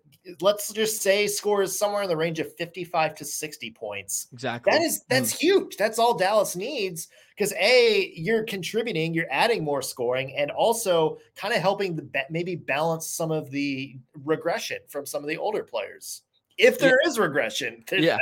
let's 0.41 0.73
just 0.73 1.03
say 1.03 1.27
scores 1.27 1.79
somewhere 1.79 2.03
in 2.03 2.09
the 2.09 2.17
range 2.17 2.41
of 2.41 2.55
55 2.57 3.15
to 3.17 3.25
60 3.25 3.71
points. 3.73 4.29
Exactly. 4.33 4.73
That 4.73 4.83
is 4.83 5.03
that's 5.09 5.35
mm. 5.35 5.39
huge. 5.39 5.77
That's 5.77 5.99
all 5.99 6.17
Dallas 6.17 6.57
needs 6.57 7.09
because 7.37 7.53
a 7.55 8.13
you're 8.15 8.45
contributing, 8.45 9.15
you're 9.15 9.31
adding 9.31 9.65
more 9.65 9.83
scoring, 9.83 10.35
and 10.37 10.51
also 10.51 11.19
kind 11.37 11.55
of 11.55 11.61
helping 11.61 11.97
the 11.97 12.09
maybe 12.31 12.55
balance 12.55 13.07
some 13.07 13.31
of 13.31 13.51
the 13.51 13.97
regression 14.25 14.79
from 14.89 15.07
some 15.07 15.23
of 15.23 15.29
the 15.29 15.39
older 15.39 15.63
players. 15.63 16.23
If 16.61 16.79
there 16.79 16.99
yeah. 17.03 17.09
is 17.09 17.19
regression. 17.19 17.85
Yeah. 17.91 18.19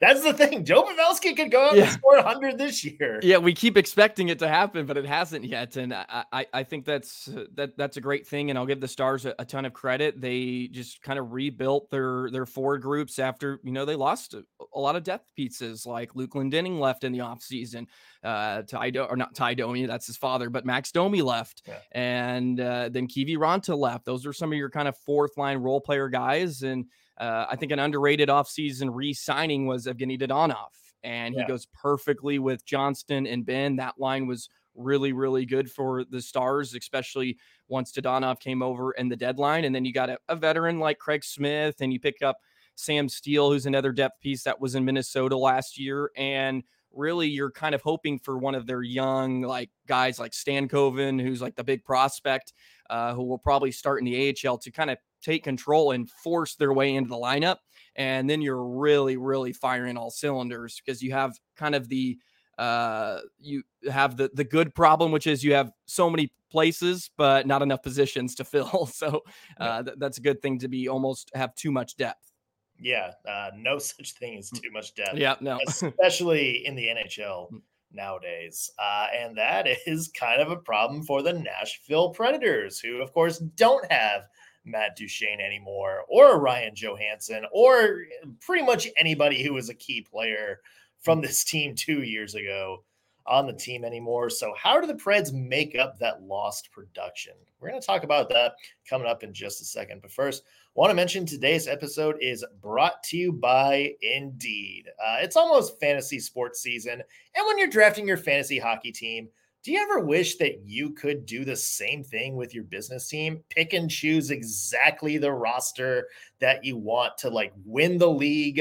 That's, 0.00 0.22
that's, 0.22 0.38
the 0.38 0.46
thing. 0.46 0.64
Joe 0.64 0.82
Pavelski 0.82 1.36
could 1.36 1.50
go 1.50 1.66
out 1.66 1.76
yeah. 1.76 1.84
and 1.84 1.92
score 1.92 2.16
100 2.16 2.58
this 2.58 2.84
year. 2.84 3.20
Yeah, 3.22 3.38
we 3.38 3.54
keep 3.54 3.76
expecting 3.76 4.28
it 4.28 4.38
to 4.40 4.48
happen, 4.48 4.86
but 4.86 4.96
it 4.96 5.04
hasn't 5.04 5.44
yet. 5.44 5.76
And 5.76 5.92
I, 5.92 6.24
I, 6.32 6.46
I 6.52 6.62
think 6.64 6.84
that's 6.84 7.28
that 7.54 7.76
that's 7.76 7.96
a 7.96 8.00
great 8.00 8.26
thing. 8.26 8.50
And 8.50 8.58
I'll 8.58 8.66
give 8.66 8.80
the 8.80 8.88
Stars 8.88 9.26
a, 9.26 9.34
a 9.38 9.44
ton 9.44 9.64
of 9.64 9.72
credit. 9.72 10.20
They 10.20 10.68
just 10.72 11.02
kind 11.02 11.18
of 11.18 11.32
rebuilt 11.32 11.90
their 11.90 12.30
their 12.30 12.46
forward 12.46 12.82
groups 12.82 13.18
after, 13.18 13.60
you 13.62 13.72
know, 13.72 13.84
they 13.84 13.96
lost 13.96 14.34
a, 14.34 14.44
a 14.74 14.80
lot 14.80 14.96
of 14.96 15.04
depth 15.04 15.34
pieces 15.34 15.86
like 15.86 16.14
Luke 16.14 16.32
Glendening 16.32 16.78
left 16.78 17.04
in 17.04 17.12
the 17.12 17.20
offseason. 17.20 17.86
Uh, 18.22 18.62
Ty 18.62 18.90
Do- 18.90 19.02
or 19.02 19.16
not 19.16 19.34
Ty 19.34 19.54
Domi, 19.54 19.86
that's 19.86 20.06
his 20.06 20.16
father, 20.16 20.48
but 20.48 20.64
Max 20.64 20.92
Domi 20.92 21.22
left. 21.22 21.62
Yeah. 21.66 21.78
And 21.92 22.60
uh, 22.60 22.88
then 22.90 23.08
Kiviranta 23.08 23.76
left. 23.76 24.04
Those 24.04 24.26
are 24.26 24.32
some 24.32 24.52
of 24.52 24.58
your 24.58 24.70
kind 24.70 24.88
of 24.88 24.96
fourth 24.98 25.36
line 25.36 25.58
role 25.58 25.80
player 25.80 26.08
guys. 26.08 26.62
And 26.62 26.86
uh, 27.18 27.46
I 27.50 27.56
think 27.56 27.72
an 27.72 27.78
underrated 27.78 28.28
offseason 28.28 28.90
re 28.92 29.12
signing 29.12 29.66
was 29.66 29.86
Evgeny 29.86 30.20
Dadonov, 30.20 30.70
and 31.02 31.34
yeah. 31.34 31.42
he 31.42 31.46
goes 31.46 31.66
perfectly 31.66 32.38
with 32.38 32.64
Johnston 32.64 33.26
and 33.26 33.44
Benn. 33.44 33.76
That 33.76 33.98
line 33.98 34.26
was 34.26 34.48
really, 34.74 35.12
really 35.12 35.44
good 35.44 35.70
for 35.70 36.04
the 36.04 36.20
Stars, 36.20 36.74
especially 36.74 37.38
once 37.68 37.92
Dadonov 37.92 38.40
came 38.40 38.62
over 38.62 38.92
in 38.92 39.08
the 39.08 39.16
deadline. 39.16 39.64
And 39.64 39.74
then 39.74 39.84
you 39.84 39.92
got 39.92 40.10
a, 40.10 40.18
a 40.28 40.36
veteran 40.36 40.78
like 40.78 40.98
Craig 40.98 41.24
Smith, 41.24 41.76
and 41.80 41.92
you 41.92 42.00
pick 42.00 42.22
up 42.22 42.38
Sam 42.74 43.08
Steele, 43.08 43.50
who's 43.50 43.66
another 43.66 43.92
depth 43.92 44.20
piece 44.20 44.44
that 44.44 44.60
was 44.60 44.74
in 44.74 44.84
Minnesota 44.84 45.36
last 45.36 45.78
year. 45.78 46.10
And 46.16 46.62
really 46.94 47.28
you're 47.28 47.50
kind 47.50 47.74
of 47.74 47.82
hoping 47.82 48.18
for 48.18 48.38
one 48.38 48.54
of 48.54 48.66
their 48.66 48.82
young 48.82 49.42
like 49.42 49.70
guys 49.86 50.18
like 50.18 50.32
Stankoven, 50.32 51.20
who's 51.20 51.42
like 51.42 51.56
the 51.56 51.64
big 51.64 51.84
prospect, 51.84 52.52
uh, 52.90 53.14
who 53.14 53.24
will 53.24 53.38
probably 53.38 53.72
start 53.72 54.00
in 54.00 54.04
the 54.04 54.34
AHL 54.46 54.58
to 54.58 54.70
kind 54.70 54.90
of 54.90 54.98
take 55.22 55.44
control 55.44 55.92
and 55.92 56.10
force 56.10 56.56
their 56.56 56.72
way 56.72 56.94
into 56.94 57.08
the 57.08 57.16
lineup. 57.16 57.56
And 57.96 58.28
then 58.28 58.42
you're 58.42 58.64
really, 58.64 59.16
really 59.16 59.52
firing 59.52 59.96
all 59.96 60.10
cylinders 60.10 60.80
because 60.84 61.02
you 61.02 61.12
have 61.12 61.38
kind 61.56 61.74
of 61.74 61.88
the 61.88 62.18
uh 62.58 63.20
you 63.38 63.62
have 63.90 64.18
the 64.18 64.30
the 64.34 64.44
good 64.44 64.74
problem 64.74 65.10
which 65.10 65.26
is 65.26 65.42
you 65.42 65.54
have 65.54 65.72
so 65.86 66.10
many 66.10 66.30
places 66.50 67.10
but 67.16 67.46
not 67.46 67.62
enough 67.62 67.82
positions 67.82 68.34
to 68.34 68.44
fill. 68.52 68.86
So 68.86 69.22
uh 69.58 69.82
th- 69.82 69.96
that's 69.98 70.18
a 70.18 70.20
good 70.20 70.42
thing 70.42 70.58
to 70.58 70.68
be 70.68 70.88
almost 70.88 71.30
have 71.34 71.54
too 71.54 71.72
much 71.72 71.96
depth 71.96 72.31
yeah, 72.78 73.12
uh, 73.28 73.50
no 73.56 73.78
such 73.78 74.12
thing 74.14 74.38
as 74.38 74.50
mm. 74.50 74.62
too 74.62 74.70
much 74.70 74.94
depth. 74.94 75.16
Yeah, 75.16 75.36
no, 75.40 75.58
especially 75.66 76.66
in 76.66 76.74
the 76.74 76.86
NHL 76.86 77.52
mm. 77.52 77.60
nowadays. 77.92 78.70
Uh, 78.78 79.06
and 79.16 79.36
that 79.38 79.66
is 79.86 80.08
kind 80.08 80.40
of 80.40 80.50
a 80.50 80.56
problem 80.56 81.02
for 81.02 81.22
the 81.22 81.32
Nashville 81.32 82.10
Predators, 82.10 82.78
who, 82.78 83.00
of 83.00 83.12
course, 83.12 83.38
don't 83.38 83.90
have 83.90 84.22
Matt 84.64 84.96
Duchene 84.96 85.40
anymore, 85.40 86.04
or 86.08 86.40
Ryan 86.40 86.74
Johansen, 86.74 87.44
or 87.52 87.98
pretty 88.40 88.64
much 88.64 88.88
anybody 88.96 89.42
who 89.42 89.54
was 89.54 89.68
a 89.68 89.74
key 89.74 90.06
player 90.08 90.60
from 91.00 91.18
mm. 91.18 91.22
this 91.22 91.44
team 91.44 91.74
two 91.74 92.02
years 92.02 92.34
ago 92.34 92.84
on 93.26 93.46
the 93.46 93.52
team 93.52 93.84
anymore. 93.84 94.30
So, 94.30 94.54
how 94.56 94.80
do 94.80 94.86
the 94.86 94.94
Preds 94.94 95.32
make 95.32 95.76
up 95.76 95.98
that 95.98 96.22
lost 96.22 96.70
production? 96.70 97.34
We're 97.60 97.70
going 97.70 97.80
to 97.80 97.86
talk 97.86 98.04
about 98.04 98.28
that 98.30 98.54
coming 98.88 99.06
up 99.06 99.22
in 99.22 99.32
just 99.32 99.60
a 99.60 99.64
second. 99.64 100.02
But 100.02 100.10
first, 100.10 100.42
want 100.74 100.90
to 100.90 100.94
mention 100.94 101.26
today's 101.26 101.68
episode 101.68 102.16
is 102.20 102.44
brought 102.60 103.02
to 103.04 103.16
you 103.16 103.32
by 103.32 103.94
Indeed. 104.02 104.88
Uh, 105.02 105.16
it's 105.20 105.36
almost 105.36 105.78
fantasy 105.78 106.18
sports 106.18 106.60
season. 106.60 107.02
And 107.34 107.46
when 107.46 107.58
you're 107.58 107.68
drafting 107.68 108.08
your 108.08 108.16
fantasy 108.16 108.58
hockey 108.58 108.92
team, 108.92 109.28
do 109.62 109.70
you 109.70 109.80
ever 109.80 110.00
wish 110.00 110.38
that 110.38 110.66
you 110.66 110.90
could 110.90 111.24
do 111.24 111.44
the 111.44 111.54
same 111.54 112.02
thing 112.02 112.34
with 112.34 112.52
your 112.52 112.64
business 112.64 113.08
team? 113.08 113.44
Pick 113.48 113.74
and 113.74 113.88
choose 113.88 114.32
exactly 114.32 115.18
the 115.18 115.30
roster 115.30 116.08
that 116.40 116.64
you 116.64 116.76
want 116.76 117.16
to 117.18 117.30
like 117.30 117.52
win 117.64 117.96
the 117.96 118.10
league 118.10 118.60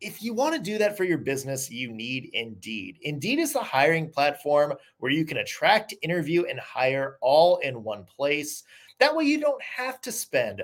if 0.00 0.22
you 0.22 0.34
want 0.34 0.54
to 0.54 0.60
do 0.60 0.78
that 0.78 0.96
for 0.96 1.04
your 1.04 1.18
business, 1.18 1.70
you 1.70 1.90
need 1.90 2.30
Indeed. 2.32 2.98
Indeed 3.02 3.38
is 3.38 3.52
the 3.52 3.62
hiring 3.62 4.10
platform 4.10 4.74
where 4.98 5.12
you 5.12 5.24
can 5.24 5.38
attract, 5.38 5.94
interview, 6.02 6.44
and 6.44 6.60
hire 6.60 7.16
all 7.20 7.56
in 7.58 7.82
one 7.82 8.04
place. 8.04 8.62
That 9.00 9.14
way, 9.14 9.24
you 9.24 9.40
don't 9.40 9.62
have 9.62 10.00
to 10.02 10.12
spend 10.12 10.62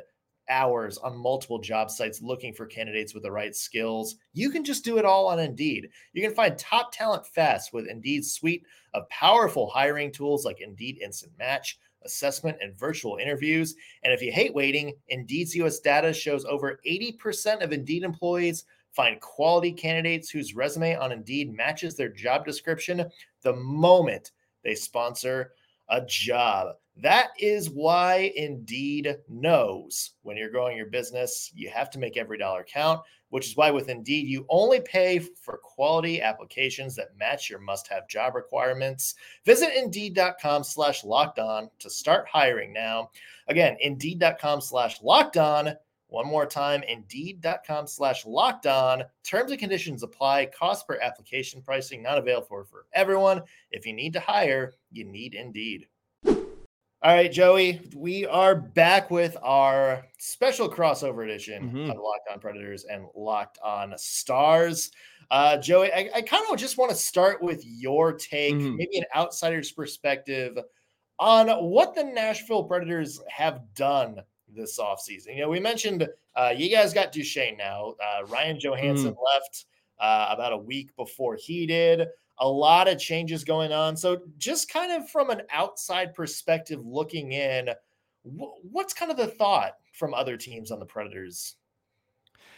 hours 0.49 0.99
on 0.99 1.17
multiple 1.17 1.59
job 1.59 1.91
sites 1.91 2.21
looking 2.21 2.53
for 2.53 2.67
candidates 2.67 3.15
with 3.15 3.23
the 3.23 3.31
right 3.31 3.55
skills. 3.55 4.17
You 4.35 4.51
can 4.51 4.65
just 4.65 4.85
do 4.85 4.99
it 4.99 5.05
all 5.05 5.29
on 5.29 5.39
Indeed. 5.39 5.89
You 6.13 6.23
can 6.23 6.35
find 6.35 6.59
top 6.59 6.93
talent 6.93 7.27
fast 7.27 7.73
with 7.73 7.89
Indeed's 7.89 8.33
suite 8.33 8.65
of 8.93 9.09
powerful 9.09 9.69
hiring 9.71 10.13
tools 10.13 10.45
like 10.45 10.61
Indeed 10.61 10.99
Instant 11.03 11.33
Match, 11.39 11.79
assessment, 12.05 12.59
and 12.61 12.79
virtual 12.79 13.17
interviews. 13.17 13.75
And 14.03 14.13
if 14.13 14.21
you 14.21 14.33
hate 14.33 14.55
waiting, 14.55 14.93
Indeed's 15.09 15.55
US 15.57 15.79
data 15.81 16.13
shows 16.13 16.45
over 16.45 16.81
80% 16.87 17.63
of 17.63 17.73
Indeed 17.73 18.03
employees 18.03 18.65
Find 18.93 19.21
quality 19.21 19.73
candidates 19.73 20.31
whose 20.31 20.55
resume 20.55 20.95
on 20.97 21.13
Indeed 21.13 21.53
matches 21.53 21.97
their 21.97 22.11
job 22.11 22.45
description 22.45 23.11
the 23.43 23.55
moment 23.55 24.33
they 24.63 24.75
sponsor 24.75 25.53
a 25.89 26.03
job. 26.03 26.77
That 26.97 27.29
is 27.39 27.71
why 27.71 28.33
Indeed 28.37 29.17
knows 29.29 30.13
when 30.23 30.37
you're 30.37 30.51
growing 30.51 30.77
your 30.77 30.87
business, 30.87 31.51
you 31.55 31.71
have 31.71 31.91
to 31.91 31.99
make 31.99 32.19
every 32.19 32.37
dollar 32.37 32.65
count, 32.65 33.01
which 33.31 33.47
is 33.47 33.57
why 33.57 33.71
with 33.71 33.89
Indeed, 33.89 34.29
you 34.29 34.45
only 34.51 34.81
pay 34.81 35.19
for 35.19 35.57
quality 35.57 36.21
applications 36.21 36.95
that 36.97 37.17
match 37.17 37.49
your 37.49 37.61
must-have 37.61 38.09
job 38.09 38.35
requirements. 38.35 39.15
Visit 39.47 39.75
Indeed.com 39.75 40.65
slash 40.65 41.03
locked 41.03 41.39
on 41.39 41.71
to 41.79 41.89
start 41.89 42.29
hiring 42.31 42.75
now. 42.75 43.11
Again, 43.49 43.79
Indeed.com 43.81 44.61
slash 44.61 45.01
locked 45.03 45.39
on 45.39 45.75
one 46.13 46.27
more 46.27 46.47
time, 46.47 46.83
indeed.com 46.83 47.87
slash 47.87 48.27
locked 48.27 48.67
on. 48.67 49.03
Terms 49.25 49.51
and 49.51 49.59
conditions 49.59 50.03
apply. 50.03 50.47
Cost 50.47 50.87
per 50.87 50.99
application 51.01 51.63
pricing 51.63 52.03
not 52.03 52.19
available 52.19 52.47
for, 52.47 52.65
for 52.65 52.85
everyone. 52.93 53.43
If 53.71 53.87
you 53.87 53.95
need 53.95 54.13
to 54.13 54.21
hire, 54.21 54.75
you 54.91 55.05
need 55.05 55.35
Indeed. 55.35 55.87
All 57.05 57.13
right, 57.13 57.33
Joey, 57.33 57.81
we 57.97 58.27
are 58.27 58.55
back 58.55 59.11
with 59.11 59.37
our 59.43 60.05
special 60.19 60.71
crossover 60.71 61.25
edition 61.25 61.65
mm-hmm. 61.65 61.91
of 61.91 61.97
Locked 61.97 62.29
On 62.31 62.39
Predators 62.39 62.85
and 62.85 63.07
Locked 63.17 63.59
On 63.65 63.93
Stars. 63.97 64.93
Uh, 65.31 65.57
Joey, 65.57 65.93
I, 65.93 66.11
I 66.15 66.23
kind 66.23 66.45
of 66.49 66.59
just 66.59 66.79
want 66.79 66.91
to 66.91 66.97
start 66.97 67.43
with 67.43 67.65
your 67.65 68.13
take, 68.13 68.55
mm-hmm. 68.55 68.77
maybe 68.77 68.99
an 68.99 69.05
outsider's 69.17 69.73
perspective 69.73 70.57
on 71.19 71.49
what 71.49 71.95
the 71.95 72.05
Nashville 72.05 72.65
Predators 72.65 73.21
have 73.29 73.63
done 73.75 74.21
this 74.55 74.79
offseason. 74.79 75.35
You 75.35 75.43
know, 75.43 75.49
we 75.49 75.61
mentioned 75.61 76.09
uh, 76.37 76.53
you 76.57 76.71
guys 76.71 76.93
got 76.93 77.13
Duchene 77.13 77.57
now. 77.57 77.95
Uh, 78.03 78.27
Ryan 78.27 78.59
Johansen 78.59 79.15
mm. 79.15 79.17
left 79.33 79.67
uh, 80.01 80.29
about 80.31 80.53
a 80.53 80.59
week 80.59 80.95
before 80.97 81.37
he 81.37 81.67
did. 81.67 82.09
A 82.39 82.49
lot 82.49 82.89
of 82.89 82.99
changes 82.99 83.45
going 83.45 83.73
on. 83.73 83.97
So, 83.97 84.23
just 84.39 84.71
kind 84.73 84.91
of 84.93 85.09
from 85.11 85.31
an 85.31 85.43
outside 85.51 86.15
perspective 86.15 86.85
looking 86.85 87.33
in, 87.33 87.69
what's 88.23 88.95
kind 88.95 89.11
of 89.11 89.17
the 89.17 89.29
thought 89.29 89.73
from 89.93 90.15
other 90.15 90.37
teams 90.37 90.71
on 90.71 90.81
the 90.81 90.87
Predators? 90.87 91.57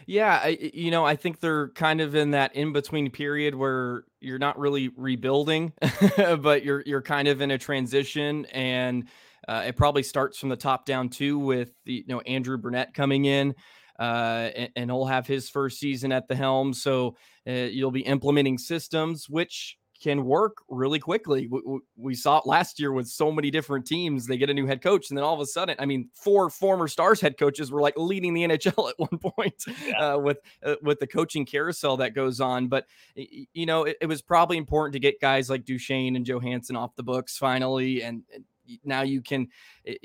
Yeah, 0.07 0.41
I, 0.43 0.71
you 0.75 0.91
know, 0.91 1.05
I 1.05 1.17
think 1.17 1.41
they're 1.41 1.69
kind 1.71 2.01
of 2.01 2.15
in 2.15 2.33
that 2.33 2.55
in 2.55 2.73
between 2.73 3.11
period 3.11 3.55
where 3.55 4.05
you're 4.21 4.39
not 4.39 4.59
really 4.59 4.91
rebuilding, 4.97 5.73
but 6.17 6.65
you're 6.65 6.83
you're 6.87 7.03
kind 7.03 7.29
of 7.29 7.41
in 7.41 7.51
a 7.51 7.59
transition 7.59 8.45
and 8.47 9.09
uh, 9.47 9.65
it 9.67 9.77
probably 9.77 10.03
starts 10.03 10.39
from 10.39 10.49
the 10.49 10.57
top 10.57 10.87
down 10.87 11.09
too, 11.09 11.39
with 11.39 11.73
the, 11.85 11.95
you 11.95 12.05
know 12.07 12.21
Andrew 12.21 12.57
Brunette 12.57 12.95
coming 12.95 13.25
in, 13.25 13.55
uh, 13.99 14.51
and, 14.57 14.71
and, 14.77 14.91
he'll 14.91 15.05
have 15.05 15.27
his 15.27 15.51
first 15.51 15.79
season 15.79 16.13
at 16.13 16.29
the 16.29 16.35
helm. 16.35 16.73
So 16.73 17.17
uh, 17.47 17.53
you'll 17.53 17.91
be 17.91 18.01
implementing 18.01 18.59
systems 18.59 19.29
which 19.29 19.77
can 20.05 20.23
work 20.27 20.59
really 20.69 20.99
quickly. 20.99 21.49
We, 21.49 21.81
we, 21.97 22.15
saw 22.15 22.37
it 22.37 22.45
last 22.45 22.79
year 22.79 22.93
with 22.93 23.09
so 23.09 23.33
many 23.33 23.51
different 23.51 23.87
teams. 23.87 24.27
They 24.27 24.37
get 24.37 24.51
a 24.51 24.55
new 24.55 24.67
head 24.67 24.83
coach, 24.83 25.09
and 25.09 25.17
then 25.17 25.25
all 25.25 25.33
of 25.33 25.41
a 25.41 25.47
sudden, 25.47 25.77
I 25.79 25.87
mean, 25.87 26.11
four 26.13 26.51
former 26.51 26.89
Stars 26.89 27.23
head 27.23 27.39
coaches 27.39 27.73
were 27.73 27.81
like 27.81 27.95
leading 27.97 28.35
the 28.35 28.43
NHL 28.43 28.91
at 28.91 28.99
one 28.99 29.19
point 29.19 29.65
yeah. 29.87 30.15
uh, 30.15 30.19
with 30.19 30.41
uh, 30.63 30.75
with 30.83 31.01
the 31.01 31.07
coaching 31.07 31.47
carousel 31.47 31.97
that 31.97 32.15
goes 32.15 32.39
on. 32.39 32.69
But 32.69 32.87
you 33.17 33.65
know, 33.65 33.85
it, 33.85 33.97
it, 34.03 34.07
was 34.07 34.21
probably 34.21 34.59
important 34.59 34.93
to 34.93 35.01
get 35.01 35.23
guys 35.23 35.49
like 35.49 35.65
Duchene 35.65 36.17
and 36.17 36.27
Johansen 36.27 36.77
off 36.77 36.95
the 36.97 37.03
books 37.03 37.39
finally, 37.39 38.03
and, 38.03 38.25
and 38.35 38.45
now 38.85 39.03
you 39.03 39.23
can 39.23 39.49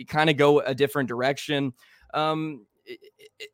kind 0.07 0.29
of 0.29 0.37
go 0.37 0.61
a 0.61 0.73
different 0.73 1.09
direction. 1.09 1.73
Um, 2.13 2.65
it, 2.85 2.99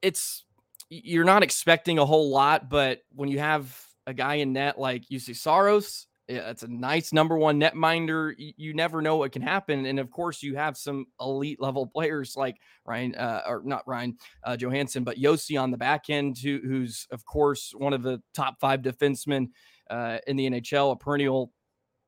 it's 0.04 0.46
you're 0.90 1.25
not 1.25 1.42
expecting 1.42 1.98
a 1.98 2.06
whole 2.06 2.30
lot, 2.30 2.70
but 2.70 3.00
when 3.16 3.30
you 3.30 3.40
have 3.40 3.75
a 4.06 4.14
guy 4.14 4.36
in 4.36 4.54
net 4.54 4.80
like 4.80 5.06
Juuse 5.10 5.36
Saros, 5.36 6.06
yeah, 6.27 6.50
it's 6.50 6.63
a 6.63 6.67
nice 6.67 7.13
number 7.13 7.38
one 7.38 7.60
netminder. 7.60 8.34
You, 8.38 8.53
you 8.58 8.74
never 8.74 9.01
know 9.01 9.17
what 9.17 9.32
can 9.32 9.41
happen, 9.41 9.86
and 9.86 10.00
of 10.00 10.10
course, 10.12 10.41
you 10.41 10.55
have 10.55 10.77
some 10.77 11.05
elite 11.20 11.62
level 11.62 11.88
players 11.88 12.36
like 12.36 12.58
Ryan, 12.86 13.15
uh, 13.15 13.41
or 13.48 13.62
not 13.63 13.88
Ryan 13.88 14.17
uh, 14.44 14.58
Johansen, 14.58 15.03
but 15.03 15.17
Josi 15.17 15.62
on 15.62 15.72
the 15.72 15.77
back 15.77 16.10
end, 16.10 16.38
who, 16.38 16.60
who's 16.63 17.08
of 17.12 17.25
course 17.25 17.74
one 17.77 17.94
of 17.94 18.03
the 18.03 18.22
top 18.34 18.60
five 18.60 18.82
defensemen 18.82 19.48
uh, 19.89 20.17
in 20.27 20.36
the 20.36 20.50
NHL, 20.50 20.94
a 20.94 20.96
perennial, 20.96 21.51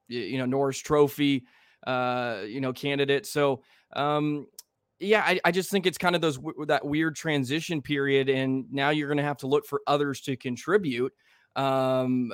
you 0.07 0.38
know, 0.38 0.45
Norris 0.45 0.79
Trophy 0.79 1.43
uh, 1.86 2.43
you 2.47 2.62
know, 2.62 2.74
candidate. 2.74 3.25
So, 3.25 3.62
um, 3.95 4.47
yeah, 5.00 5.21
I, 5.21 5.39
I 5.45 5.51
just 5.51 5.69
think 5.69 5.86
it's 5.86 5.97
kind 5.97 6.15
of 6.15 6.21
those 6.21 6.39
that 6.65 6.86
weird 6.86 7.15
transition 7.15 7.81
period, 7.81 8.29
and 8.29 8.65
now 8.71 8.89
you're 8.89 9.07
going 9.07 9.19
to 9.19 9.24
have 9.24 9.38
to 9.38 9.47
look 9.47 9.65
for 9.65 9.81
others 9.86 10.21
to 10.21 10.36
contribute. 10.36 11.13
Um, 11.55 12.33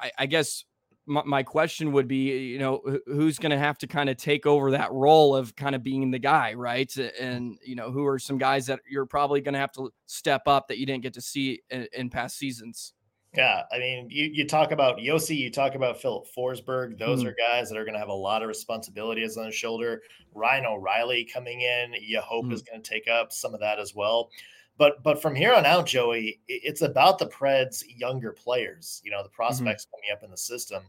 I, 0.00 0.12
I 0.18 0.26
guess 0.26 0.64
my, 1.06 1.22
my, 1.24 1.42
question 1.42 1.92
would 1.92 2.08
be, 2.08 2.48
you 2.48 2.58
know, 2.58 2.82
who's 3.06 3.38
going 3.38 3.50
to 3.50 3.58
have 3.58 3.78
to 3.78 3.86
kind 3.86 4.08
of 4.08 4.16
take 4.16 4.46
over 4.46 4.70
that 4.72 4.92
role 4.92 5.36
of 5.36 5.54
kind 5.56 5.74
of 5.74 5.82
being 5.82 6.10
the 6.10 6.18
guy, 6.18 6.54
right? 6.54 6.94
And 6.96 7.58
you 7.64 7.74
know, 7.74 7.90
who 7.90 8.06
are 8.06 8.18
some 8.18 8.38
guys 8.38 8.66
that 8.66 8.80
you're 8.88 9.06
probably 9.06 9.40
going 9.40 9.54
to 9.54 9.58
have 9.58 9.72
to 9.72 9.92
step 10.06 10.42
up 10.46 10.68
that 10.68 10.78
you 10.78 10.86
didn't 10.86 11.02
get 11.02 11.14
to 11.14 11.20
see 11.20 11.62
in, 11.70 11.86
in 11.92 12.10
past 12.10 12.38
seasons? 12.38 12.94
Yeah, 13.36 13.62
I 13.72 13.78
mean, 13.78 14.08
you, 14.10 14.30
you 14.32 14.46
talk 14.46 14.70
about 14.70 14.98
Josi, 14.98 15.36
you 15.36 15.50
talk 15.50 15.74
about 15.74 16.00
Filip 16.00 16.26
Forsberg. 16.36 16.98
Those 16.98 17.24
mm. 17.24 17.28
are 17.28 17.34
guys 17.36 17.68
that 17.68 17.76
are 17.76 17.84
going 17.84 17.94
to 17.94 17.98
have 17.98 18.08
a 18.08 18.12
lot 18.12 18.42
of 18.42 18.48
responsibilities 18.48 19.36
on 19.36 19.46
his 19.46 19.56
shoulder. 19.56 20.02
Ryan 20.34 20.66
O'Reilly 20.66 21.24
coming 21.24 21.60
in, 21.60 21.94
you 22.00 22.20
hope 22.20 22.46
mm. 22.46 22.52
is 22.52 22.62
going 22.62 22.80
to 22.80 22.88
take 22.88 23.08
up 23.08 23.32
some 23.32 23.52
of 23.52 23.60
that 23.60 23.80
as 23.80 23.92
well. 23.92 24.30
But 24.76 25.02
but 25.02 25.22
from 25.22 25.34
here 25.34 25.52
on 25.52 25.66
out, 25.66 25.86
Joey, 25.86 26.40
it's 26.48 26.82
about 26.82 27.18
the 27.18 27.26
Preds' 27.26 27.84
younger 27.88 28.32
players. 28.32 29.00
You 29.04 29.10
know, 29.10 29.22
the 29.22 29.28
mm-hmm. 29.28 29.36
prospects 29.36 29.84
mm-hmm. 29.84 29.96
coming 29.96 30.16
up 30.16 30.24
in 30.24 30.30
the 30.30 30.36
system. 30.36 30.82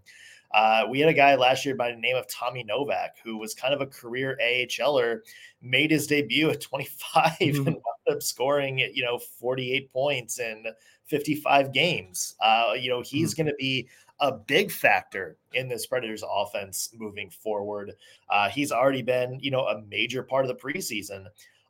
Uh, 0.54 0.86
we 0.90 1.00
had 1.00 1.10
a 1.10 1.14
guy 1.14 1.36
last 1.36 1.66
year 1.66 1.76
by 1.76 1.92
the 1.92 1.98
name 1.98 2.16
of 2.16 2.28
Tommy 2.28 2.64
Novak, 2.64 3.18
who 3.24 3.38
was 3.38 3.54
kind 3.54 3.74
of 3.74 3.82
a 3.82 3.86
career 3.86 4.40
AHLer, 4.42 5.20
made 5.62 5.92
his 5.92 6.08
debut 6.08 6.50
at 6.50 6.62
25 6.62 7.32
mm-hmm. 7.40 7.68
and 7.68 7.76
wound 7.76 7.78
up 8.10 8.24
scoring, 8.24 8.80
you 8.80 9.04
know, 9.04 9.18
48 9.18 9.92
points 9.92 10.40
in 10.40 10.66
55 11.06 11.74
games. 11.74 12.36
Uh, 12.40 12.72
you 12.80 12.90
know, 12.90 13.02
he's 13.02 13.34
mm-hmm. 13.34 13.44
going 13.44 13.52
to 13.52 13.58
be 13.58 13.88
a 14.22 14.32
big 14.32 14.72
factor 14.72 15.38
in 15.54 15.68
this 15.68 15.86
Predators 15.86 16.24
offense 16.30 16.90
moving 16.98 17.30
forward. 17.30 17.94
Uh, 18.30 18.50
he's 18.50 18.72
already 18.72 19.02
been, 19.02 19.40
you 19.42 19.52
know, 19.52 19.68
a 19.68 19.82
major 19.90 20.24
part 20.24 20.46
of 20.46 20.50
the 20.50 20.56
preseason. 20.56 21.26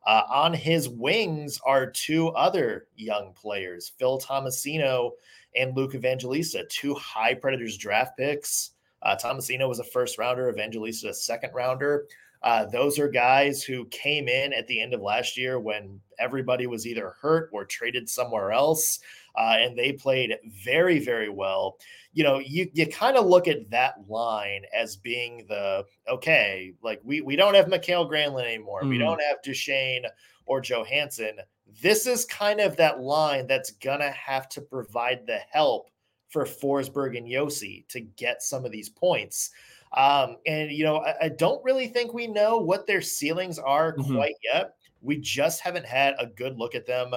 Uh, 0.06 0.22
on 0.30 0.54
his 0.54 0.88
wings 0.88 1.60
are 1.66 1.90
two 1.90 2.30
other 2.30 2.88
young 2.96 3.34
players, 3.34 3.92
Phil 3.98 4.20
Tomasino 4.20 5.12
and 5.56 5.76
Luke 5.76 5.96
Evangelista, 5.96 6.66
two 6.70 6.94
high 6.94 7.34
Predators 7.34 7.78
draft 7.78 8.18
picks. 8.18 8.72
Uh, 9.02 9.16
Tomasino 9.16 9.68
was 9.68 9.80
a 9.80 9.84
first 9.84 10.18
rounder, 10.18 10.50
Evangelista 10.50 11.10
a 11.10 11.14
second 11.14 11.54
rounder. 11.54 12.06
Uh, 12.44 12.66
those 12.66 13.00
are 13.00 13.08
guys 13.08 13.64
who 13.64 13.86
came 13.86 14.28
in 14.28 14.54
at 14.54 14.68
the 14.68 14.80
end 14.80 14.94
of 14.94 15.02
last 15.02 15.36
year 15.36 15.60
when 15.60 16.00
everybody 16.20 16.68
was 16.68 16.86
either 16.86 17.16
hurt 17.20 17.50
or 17.52 17.66
traded 17.66 18.08
somewhere 18.08 18.52
else, 18.52 19.00
uh, 19.38 19.58
and 19.60 19.78
they 19.78 19.92
played 19.92 20.36
very, 20.64 21.00
very 21.00 21.30
well. 21.30 21.78
You 22.14 22.24
know, 22.24 22.40
you 22.40 22.70
you 22.74 22.88
kind 22.88 23.18
of 23.18 23.26
look 23.26 23.48
at 23.48 23.70
that 23.72 23.96
line 24.08 24.64
as 24.74 24.96
being 24.96 25.46
the 25.50 25.86
okay, 26.10 26.74
like 26.82 27.02
we 27.04 27.22
we 27.22 27.36
don't 27.36 27.56
have 27.56 27.68
Mikael 27.68 28.10
Granlund 28.10 28.46
anymore, 28.46 28.84
mm. 28.84 28.90
we 28.90 28.98
don't 28.98 29.22
have 29.22 29.42
Duchene 29.44 30.06
or 30.46 30.62
Johansen. 30.62 31.40
This 31.82 32.08
is 32.08 32.26
kind 32.26 32.62
of 32.62 32.78
that 32.78 33.00
line 33.00 33.48
that's 33.48 33.72
gonna 33.72 34.12
have 34.12 34.48
to 34.50 34.62
provide 34.62 35.26
the 35.26 35.40
help 35.52 35.90
for 36.30 36.46
Forsberg 36.46 37.18
and 37.18 37.28
Josi 37.28 37.88
to 37.90 38.02
get 38.02 38.44
some 38.44 38.66
of 38.66 38.72
these 38.72 38.90
points. 38.90 39.52
Um, 39.96 40.38
and 40.46 40.72
you 40.72 40.84
know, 40.84 40.98
I, 40.98 41.26
I, 41.26 41.30
don't 41.30 41.64
really 41.64 41.88
think 41.88 42.14
we 42.14 42.28
know 42.28 42.58
what 42.58 42.86
their 42.86 43.02
ceilings 43.02 43.58
are 43.58 43.96
mm-hmm. 43.96 44.16
quite 44.16 44.36
yet. 44.44 44.76
We 45.02 45.18
just 45.18 45.62
haven't 45.62 45.86
had 45.86 46.16
a 46.20 46.26
good 46.26 46.58
look 46.58 46.76
at 46.76 46.86
them 46.86 47.14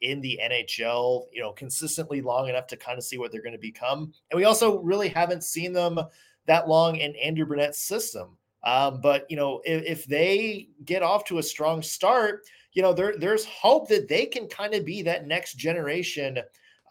in 0.00 0.20
the 0.20 0.40
NHL, 0.42 1.26
you 1.32 1.42
know, 1.42 1.52
consistently 1.52 2.20
long 2.20 2.48
enough 2.48 2.66
to 2.68 2.76
kind 2.76 2.98
of 2.98 3.04
see 3.04 3.18
what 3.18 3.32
they're 3.32 3.42
going 3.42 3.52
to 3.52 3.58
become. 3.58 4.12
And 4.30 4.38
we 4.38 4.44
also 4.44 4.78
really 4.80 5.08
haven't 5.08 5.44
seen 5.44 5.72
them 5.72 6.00
that 6.46 6.68
long 6.68 6.96
in 6.96 7.14
Andrew 7.16 7.46
Brunette's 7.46 7.82
system. 7.82 8.36
Um, 8.62 9.00
but 9.00 9.26
you 9.30 9.36
know, 9.36 9.62
if, 9.64 9.84
if, 9.84 10.04
they 10.06 10.68
get 10.84 11.02
off 11.02 11.24
to 11.26 11.38
a 11.38 11.42
strong 11.42 11.80
start, 11.80 12.42
you 12.74 12.82
know, 12.82 12.92
there, 12.92 13.14
there's 13.16 13.46
hope 13.46 13.88
that 13.88 14.06
they 14.06 14.26
can 14.26 14.48
kind 14.48 14.74
of 14.74 14.84
be 14.84 15.00
that 15.02 15.26
next 15.26 15.54
generation 15.54 16.38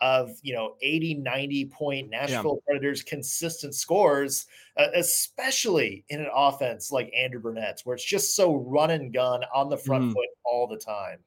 of 0.02 0.32
you 0.42 0.54
know 0.54 0.76
80 0.82 1.16
90 1.16 1.66
point 1.66 2.10
nashville 2.10 2.62
yeah. 2.62 2.72
predators 2.72 3.04
consistent 3.04 3.76
scores 3.76 4.46
uh, 4.78 4.88
especially 4.96 6.06
in 6.10 6.22
an 6.22 6.30
offense 6.34 6.92
like 6.92 7.12
andrew 7.16 7.42
brunette's 7.42 7.86
where 7.86 7.96
it's 7.96 8.06
just 8.06 8.36
so 8.36 8.56
run 8.56 8.92
and 8.92 9.14
gun 9.14 9.42
on 9.54 9.70
the 9.70 9.78
front 9.78 10.06
mm. 10.06 10.14
foot 10.14 10.30
all 10.46 10.68
the 10.68 10.78
time 10.78 11.20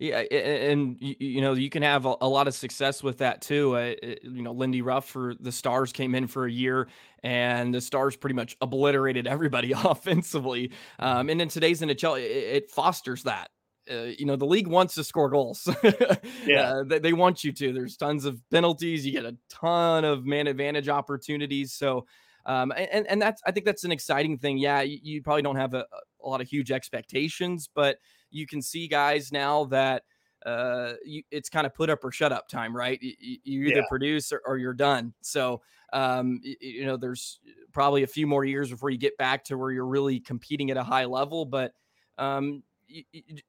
yeah, 0.00 0.20
and 0.20 0.96
you 1.00 1.42
know 1.42 1.52
you 1.52 1.68
can 1.68 1.82
have 1.82 2.06
a 2.06 2.26
lot 2.26 2.48
of 2.48 2.54
success 2.54 3.02
with 3.02 3.18
that 3.18 3.42
too. 3.42 3.76
Uh, 3.76 3.94
you 4.22 4.40
know, 4.40 4.52
Lindy 4.52 4.80
Ruff 4.80 5.06
for 5.06 5.34
the 5.38 5.52
Stars 5.52 5.92
came 5.92 6.14
in 6.14 6.26
for 6.26 6.46
a 6.46 6.50
year, 6.50 6.88
and 7.22 7.74
the 7.74 7.82
Stars 7.82 8.16
pretty 8.16 8.34
much 8.34 8.56
obliterated 8.62 9.26
everybody 9.26 9.72
offensively. 9.84 10.72
Um, 10.98 11.28
and 11.28 11.42
in 11.42 11.48
today's 11.48 11.82
NHL, 11.82 12.18
it 12.18 12.70
fosters 12.70 13.24
that 13.24 13.50
uh, 13.90 14.04
you 14.18 14.24
know 14.24 14.36
the 14.36 14.46
league 14.46 14.68
wants 14.68 14.94
to 14.94 15.04
score 15.04 15.28
goals. 15.28 15.68
yeah, 16.46 16.62
uh, 16.62 16.84
they, 16.84 16.98
they, 16.98 17.12
want 17.12 17.44
you 17.44 17.52
to. 17.52 17.70
There's 17.74 17.98
tons 17.98 18.24
of 18.24 18.40
penalties. 18.50 19.04
You 19.04 19.12
get 19.12 19.26
a 19.26 19.36
ton 19.50 20.06
of 20.06 20.24
man 20.24 20.46
advantage 20.46 20.88
opportunities. 20.88 21.74
So, 21.74 22.06
um, 22.46 22.72
and 22.74 23.06
and 23.06 23.20
that's 23.20 23.42
I 23.46 23.50
think 23.50 23.66
that's 23.66 23.84
an 23.84 23.92
exciting 23.92 24.38
thing. 24.38 24.56
Yeah, 24.56 24.80
you, 24.80 24.98
you 25.02 25.22
probably 25.22 25.42
don't 25.42 25.56
have 25.56 25.74
a, 25.74 25.84
a, 26.24 26.26
lot 26.26 26.40
of 26.40 26.48
huge 26.48 26.70
expectations, 26.70 27.68
but 27.74 27.98
you 28.30 28.46
can 28.46 28.62
see 28.62 28.88
guys 28.88 29.32
now 29.32 29.64
that 29.66 30.04
uh, 30.46 30.94
you, 31.04 31.22
it's 31.30 31.48
kind 31.48 31.66
of 31.66 31.74
put 31.74 31.90
up 31.90 32.02
or 32.02 32.10
shut 32.10 32.32
up 32.32 32.48
time, 32.48 32.74
right? 32.74 32.98
You, 33.02 33.38
you 33.44 33.62
either 33.66 33.80
yeah. 33.80 33.88
produce 33.88 34.32
or, 34.32 34.40
or, 34.46 34.56
you're 34.56 34.72
done. 34.72 35.12
So, 35.20 35.60
um, 35.92 36.40
you, 36.42 36.56
you 36.60 36.86
know, 36.86 36.96
there's 36.96 37.40
probably 37.72 38.04
a 38.04 38.06
few 38.06 38.26
more 38.26 38.44
years 38.44 38.70
before 38.70 38.88
you 38.88 38.96
get 38.96 39.18
back 39.18 39.44
to 39.44 39.58
where 39.58 39.70
you're 39.70 39.86
really 39.86 40.18
competing 40.18 40.70
at 40.70 40.78
a 40.78 40.82
high 40.82 41.04
level, 41.04 41.44
but 41.44 41.72
um, 42.16 42.62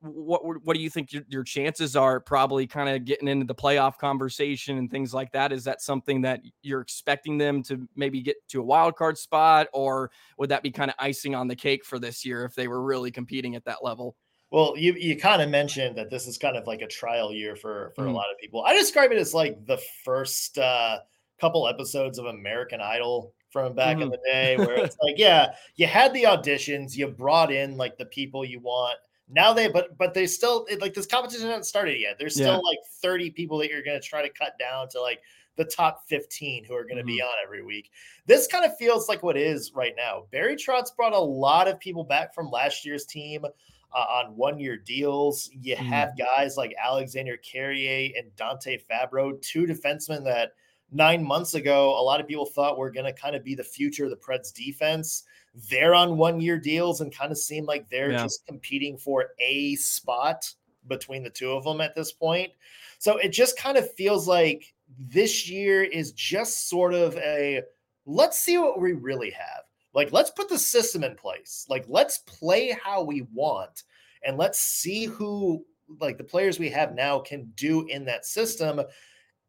what 0.02 0.66
what 0.66 0.76
do 0.76 0.82
you 0.82 0.90
think 0.90 1.12
your, 1.12 1.24
your 1.28 1.44
chances 1.44 1.96
are 1.96 2.20
probably 2.20 2.68
kind 2.68 2.90
of 2.90 3.06
getting 3.06 3.28
into 3.28 3.46
the 3.46 3.56
playoff 3.56 3.98
conversation 3.98 4.78
and 4.78 4.92
things 4.92 5.14
like 5.14 5.32
that 5.32 5.52
is 5.52 5.64
that 5.64 5.82
something 5.82 6.22
that 6.22 6.42
you're 6.62 6.82
expecting 6.82 7.38
them 7.38 7.64
to 7.64 7.88
maybe 7.96 8.22
get 8.22 8.36
to 8.50 8.60
a 8.60 8.64
wild 8.64 8.96
card 8.96 9.18
spot 9.18 9.68
or 9.74 10.12
would 10.38 10.50
that 10.50 10.64
be 10.64 10.72
kind 10.72 10.92
of 10.92 10.96
icing 11.00 11.34
on 11.34 11.48
the 11.48 11.56
cake 11.56 11.84
for 11.84 11.98
this 11.98 12.24
year 12.24 12.46
if 12.46 12.54
they 12.54 12.68
were 12.68 12.84
really 12.84 13.12
competing 13.12 13.56
at 13.56 13.66
that 13.66 13.84
level 13.84 14.16
well 14.52 14.74
you 14.78 14.94
you 14.94 15.18
kind 15.18 15.42
of 15.42 15.50
mentioned 15.50 15.98
that 15.98 16.10
this 16.10 16.28
is 16.28 16.38
kind 16.38 16.56
of 16.56 16.68
like 16.68 16.82
a 16.82 16.88
trial 16.88 17.34
year 17.34 17.56
for 17.56 17.92
for 17.96 18.04
mm. 18.04 18.10
a 18.10 18.12
lot 18.12 18.30
of 18.32 18.38
people 18.38 18.64
i 18.64 18.74
describe 18.74 19.12
it 19.12 19.18
as 19.18 19.34
like 19.34 19.66
the 19.66 19.82
first 20.06 20.58
uh 20.58 21.00
couple 21.40 21.68
episodes 21.68 22.20
of 22.20 22.26
american 22.26 22.80
idol 22.80 23.34
from 23.50 23.74
back 23.74 23.98
mm. 23.98 24.04
in 24.04 24.10
the 24.10 24.20
day 24.26 24.56
where 24.58 24.76
it's 24.76 24.98
like 25.02 25.16
yeah 25.18 25.54
you 25.76 25.88
had 25.88 26.14
the 26.14 26.24
auditions 26.24 26.96
you 26.96 27.08
brought 27.08 27.52
in 27.52 27.78
like 27.78 27.98
the 27.98 28.06
people 28.06 28.46
you 28.46 28.60
want 28.60 28.98
now 29.30 29.54
they 29.54 29.68
but 29.68 29.98
but 29.98 30.14
they 30.14 30.28
still 30.28 30.66
it, 30.70 30.82
like 30.82 30.94
this 30.94 31.06
competition 31.06 31.48
hasn't 31.48 31.66
started 31.66 32.00
yet 32.00 32.18
there's 32.20 32.36
still 32.36 32.54
yeah. 32.54 32.58
like 32.58 32.78
30 33.02 33.32
people 33.32 33.58
that 33.58 33.70
you're 33.70 33.84
going 33.84 34.00
to 34.00 34.08
try 34.08 34.22
to 34.22 34.30
cut 34.30 34.58
down 34.60 34.88
to 34.90 35.02
like 35.02 35.22
the 35.58 35.66
top 35.66 36.04
15 36.08 36.64
who 36.64 36.74
are 36.74 36.84
going 36.84 36.96
to 36.96 37.02
mm-hmm. 37.02 37.08
be 37.08 37.22
on 37.22 37.30
every 37.44 37.64
week 37.64 37.92
this 38.26 38.48
kind 38.48 38.66
of 38.66 38.76
feels 38.78 39.10
like 39.10 39.24
what 39.24 39.38
is 39.38 39.72
right 39.74 39.94
now 39.98 40.26
barry 40.32 40.56
trotz 40.56 40.96
brought 40.96 41.14
a 41.14 41.20
lot 41.20 41.68
of 41.68 41.80
people 41.80 42.04
back 42.04 42.34
from 42.34 42.50
last 42.50 42.86
year's 42.86 43.06
team 43.06 43.46
uh, 43.94 43.98
on 43.98 44.36
one 44.36 44.60
year 44.60 44.78
deals 44.78 45.50
you 45.54 45.76
mm-hmm. 45.76 45.86
have 45.86 46.18
guys 46.18 46.58
like 46.58 46.74
alexander 46.84 47.38
carrier 47.38 48.12
and 48.18 48.36
dante 48.36 48.80
Fabbro, 48.90 49.42
two 49.42 49.66
defensemen 49.66 50.24
that 50.24 50.54
nine 50.92 51.24
months 51.24 51.54
ago 51.54 52.00
a 52.00 52.04
lot 52.04 52.20
of 52.20 52.28
people 52.28 52.46
thought 52.46 52.78
were 52.78 52.92
going 52.92 53.06
to 53.06 53.14
kind 53.14 53.36
of 53.36 53.44
be 53.44 53.56
the 53.56 53.64
future 53.64 54.06
of 54.06 54.10
the 54.10 54.18
preds 54.18 54.54
defense 54.54 55.24
they're 55.70 55.96
on 55.96 56.18
one 56.18 56.40
year 56.40 56.58
deals 56.58 57.02
and 57.02 57.16
kind 57.16 57.32
of 57.32 57.38
seem 57.38 57.66
like 57.66 57.90
they're 57.90 58.12
yeah. 58.12 58.24
just 58.24 58.46
competing 58.48 58.98
for 58.98 59.30
a 59.40 59.76
spot 59.76 60.54
between 60.88 61.24
the 61.24 61.30
two 61.30 61.52
of 61.52 61.64
them 61.64 61.82
at 61.82 61.96
this 61.96 62.12
point. 62.12 62.52
So 63.00 63.18
it 63.18 63.30
just 63.30 63.58
kind 63.58 63.78
of 63.78 63.92
feels 63.94 64.28
like 64.28 64.74
this 64.98 65.50
year 65.50 65.84
is 65.84 66.12
just 66.14 66.70
sort 66.70 66.94
of 66.94 67.18
a 67.18 67.62
let's 68.06 68.40
see 68.40 68.58
what 68.58 68.80
we 68.80 68.94
really 68.94 69.32
have. 69.32 69.64
Like, 69.94 70.12
let's 70.12 70.32
put 70.32 70.50
the 70.50 70.58
system 70.58 71.04
in 71.04 71.16
place. 71.16 71.66
Like, 71.70 71.86
let's 71.88 72.20
play 72.20 72.78
how 72.84 73.04
we 73.04 73.28
want 73.34 73.84
and 74.24 74.38
let's 74.38 74.60
see 74.60 75.06
who, 75.06 75.66
like, 76.00 76.18
the 76.18 76.24
players 76.24 76.60
we 76.60 76.70
have 76.70 76.96
now 76.96 77.20
can 77.20 77.52
do 77.56 77.86
in 77.88 78.06
that 78.06 78.26
system. 78.26 78.82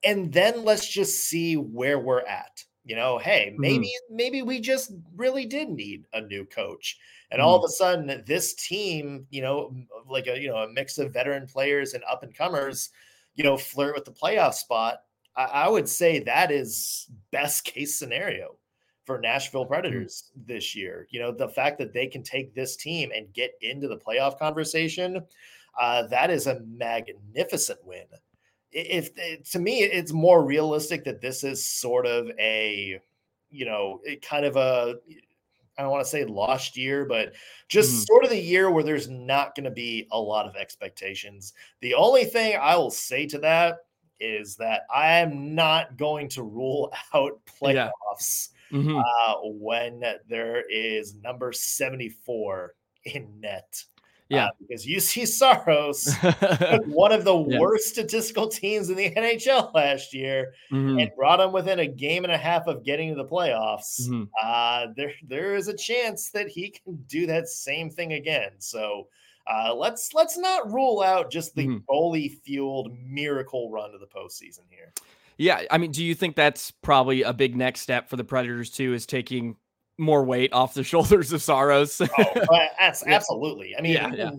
And 0.05 0.33
then 0.33 0.64
let's 0.64 0.88
just 0.88 1.24
see 1.24 1.57
where 1.57 1.98
we're 1.98 2.26
at 2.26 2.64
you 2.85 2.96
know 2.96 3.18
hey 3.18 3.50
mm-hmm. 3.50 3.61
maybe 3.61 3.87
mm-hmm. 3.87 4.16
maybe 4.16 4.42
we 4.42 4.61
just 4.61 4.92
really 5.16 5.46
did 5.46 5.68
need 5.68 6.05
a 6.12 6.20
new 6.20 6.44
coach 6.44 6.98
and 7.31 7.38
mm-hmm. 7.38 7.48
all 7.48 7.57
of 7.57 7.64
a 7.64 7.72
sudden 7.72 8.22
this 8.26 8.55
team 8.55 9.26
you 9.31 9.42
know 9.42 9.74
like 10.09 10.26
a 10.26 10.38
you 10.38 10.48
know 10.48 10.59
a 10.59 10.72
mix 10.72 10.98
of 10.98 11.12
veteran 11.12 11.46
players 11.46 11.94
and 11.94 12.02
up 12.11 12.22
and 12.22 12.35
comers 12.35 12.90
you 13.35 13.44
know 13.44 13.57
flirt 13.57 13.94
with 13.94 14.05
the 14.05 14.11
playoff 14.11 14.55
spot 14.55 14.98
I, 15.37 15.44
I, 15.44 15.68
would 15.68 15.88
say 15.88 16.18
that 16.20 16.50
is 16.50 17.09
best 17.31 17.64
case 17.64 17.98
scenario 17.98 18.57
for 19.04 19.18
nashville 19.18 19.62
mm-hmm. 19.62 19.72
predators 19.72 20.30
this 20.46 20.74
year 20.74 21.06
you 21.10 21.20
know 21.20 21.32
the 21.32 21.48
fact 21.48 21.78
that 21.78 21.92
they 21.92 22.06
can 22.06 22.22
take 22.22 22.54
this 22.54 22.76
team 22.76 23.10
and 23.14 23.32
get 23.32 23.52
into 23.60 23.88
the 23.88 23.96
playoff 23.96 24.38
conversation 24.38 25.20
uh, 25.80 26.06
that 26.06 26.30
is 26.30 26.46
a 26.46 26.60
magnificent 26.60 27.78
win 27.84 28.04
if 28.72 29.10
eh, 29.18 29.36
to 29.50 29.58
me 29.58 29.82
it's 29.82 30.12
more 30.12 30.44
realistic 30.44 31.04
that 31.04 31.20
this 31.20 31.44
is 31.44 31.64
sort 31.64 32.06
of 32.06 32.30
a 32.38 33.00
you 33.50 33.64
know 33.64 34.00
kind 34.22 34.44
of 34.44 34.56
a 34.56 34.94
I 35.78 35.82
don't 35.82 35.90
want 35.90 36.04
to 36.04 36.10
say 36.10 36.24
lost 36.24 36.76
year, 36.76 37.04
but 37.06 37.32
just 37.68 37.90
mm-hmm. 37.90 38.02
sort 38.02 38.24
of 38.24 38.30
the 38.30 38.40
year 38.40 38.70
where 38.70 38.84
there's 38.84 39.08
not 39.08 39.54
going 39.54 39.64
to 39.64 39.70
be 39.70 40.06
a 40.12 40.20
lot 40.20 40.46
of 40.46 40.54
expectations. 40.54 41.54
The 41.80 41.94
only 41.94 42.24
thing 42.24 42.58
I 42.60 42.76
will 42.76 42.90
say 42.90 43.26
to 43.28 43.38
that 43.38 43.78
is 44.20 44.54
that 44.56 44.82
I 44.94 45.14
am 45.14 45.54
not 45.54 45.96
going 45.96 46.28
to 46.30 46.42
rule 46.42 46.92
out 47.14 47.40
playoffs. 47.60 48.50
Mm-hmm. 48.72 48.96
uh, 48.96 49.35
when 49.44 50.02
there 50.28 50.64
is 50.70 51.14
number 51.16 51.52
74 51.52 52.74
in 53.04 53.28
net. 53.40 53.85
Yeah, 54.28 54.46
uh, 54.46 54.50
because 54.61 54.87
Juuse 54.87 55.26
Saros 55.26 56.14
one 56.87 57.12
of 57.12 57.24
the 57.24 57.37
yeah. 57.37 57.58
worst 57.58 57.88
statistical 57.88 58.48
teams 58.48 58.88
in 58.88 58.96
the 58.96 59.11
NHL 59.11 59.74
last 59.74 60.14
year 60.14 60.54
mm-hmm. 60.72 60.98
and 60.98 61.11
brought 61.14 61.37
them 61.37 61.52
within 61.52 61.80
a 61.80 61.87
game 61.87 62.24
and 62.24 62.32
a 62.32 62.38
half 62.38 62.66
of 62.66 62.82
getting 62.82 63.11
to 63.11 63.14
the 63.14 63.28
playoffs. 63.28 64.08
Mm-hmm. 64.08 64.24
Uh, 64.42 64.87
there, 64.96 65.12
there 65.28 65.54
is 65.54 65.68
a 65.68 65.76
chance 65.76 66.30
that 66.30 66.48
he 66.48 66.70
can 66.70 66.96
do 67.08 67.26
that 67.26 67.48
same 67.48 67.90
thing 67.90 68.14
again. 68.14 68.52
So 68.58 69.08
uh, 69.46 69.74
let's 69.74 70.14
let's 70.14 70.38
not 70.38 70.72
rule 70.72 71.02
out 71.02 71.30
just 71.30 71.54
the 71.54 71.66
mm-hmm. 71.66 71.92
goalie 71.92 72.40
fueled 72.42 72.96
miracle 73.04 73.70
run 73.70 73.92
to 73.92 73.98
the 73.98 74.06
postseason 74.06 74.61
here. 74.70 74.92
Yeah, 75.38 75.62
I 75.70 75.78
mean, 75.78 75.90
do 75.90 76.04
you 76.04 76.14
think 76.14 76.36
that's 76.36 76.70
probably 76.70 77.22
a 77.22 77.32
big 77.32 77.56
next 77.56 77.80
step 77.80 78.08
for 78.08 78.16
the 78.16 78.24
Predators 78.24 78.70
too? 78.70 78.94
Is 78.94 79.06
taking 79.06 79.56
more 79.98 80.24
weight 80.24 80.52
off 80.52 80.74
the 80.74 80.84
shoulders 80.84 81.32
of 81.32 81.42
Saros. 81.42 82.00
oh, 82.00 82.58
absolutely. 82.78 83.74
I 83.76 83.80
mean, 83.80 83.94
yeah, 83.94 84.12
yeah. 84.14 84.30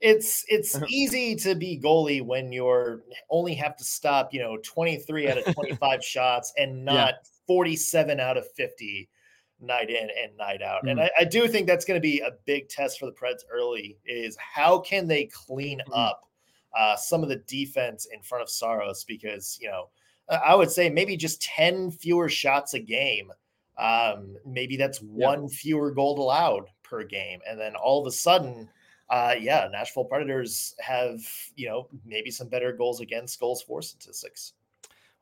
it's 0.00 0.44
it's 0.48 0.74
uh-huh. 0.74 0.86
easy 0.88 1.36
to 1.36 1.54
be 1.54 1.80
goalie 1.82 2.22
when 2.22 2.52
you're 2.52 3.02
only 3.30 3.54
have 3.54 3.76
to 3.76 3.84
stop, 3.84 4.32
you 4.32 4.40
know, 4.40 4.58
23 4.62 5.28
out 5.28 5.38
of 5.38 5.54
25 5.54 6.04
shots 6.04 6.52
and 6.56 6.84
not 6.84 7.14
yeah. 7.14 7.30
47 7.46 8.20
out 8.20 8.36
of 8.36 8.50
50 8.56 9.08
night 9.60 9.90
in 9.90 10.08
and 10.22 10.36
night 10.38 10.62
out. 10.62 10.78
Mm-hmm. 10.78 10.88
And 10.88 11.00
I, 11.00 11.10
I, 11.20 11.24
do 11.24 11.46
think 11.46 11.66
that's 11.66 11.84
going 11.84 11.98
to 11.98 12.00
be 12.00 12.20
a 12.20 12.30
big 12.46 12.68
test 12.68 12.98
for 12.98 13.06
the 13.06 13.12
Preds 13.12 13.42
early 13.52 13.98
is 14.06 14.36
how 14.38 14.78
can 14.78 15.06
they 15.06 15.26
clean 15.26 15.80
mm-hmm. 15.80 15.92
up 15.92 16.22
uh, 16.78 16.96
some 16.96 17.22
of 17.22 17.28
the 17.28 17.42
defense 17.46 18.06
in 18.12 18.22
front 18.22 18.42
of 18.42 18.48
Saros 18.48 19.04
because, 19.04 19.58
you 19.60 19.68
know, 19.68 19.90
I 20.30 20.54
would 20.54 20.70
say 20.70 20.88
maybe 20.88 21.16
just 21.16 21.42
10 21.42 21.90
fewer 21.90 22.28
shots 22.28 22.74
a 22.74 22.78
game 22.78 23.32
um, 23.80 24.36
maybe 24.44 24.76
that's 24.76 24.98
one 25.00 25.44
yep. 25.44 25.52
fewer 25.52 25.90
goal 25.90 26.20
allowed 26.20 26.66
per 26.82 27.02
game. 27.02 27.40
And 27.48 27.58
then 27.58 27.74
all 27.74 28.00
of 28.00 28.06
a 28.06 28.14
sudden, 28.14 28.68
uh, 29.08 29.34
yeah, 29.40 29.68
Nashville 29.72 30.04
Predators 30.04 30.74
have, 30.80 31.18
you 31.56 31.68
know, 31.68 31.88
maybe 32.04 32.30
some 32.30 32.48
better 32.48 32.72
goals 32.72 33.00
against, 33.00 33.40
goals 33.40 33.62
for 33.62 33.80
statistics. 33.80 34.52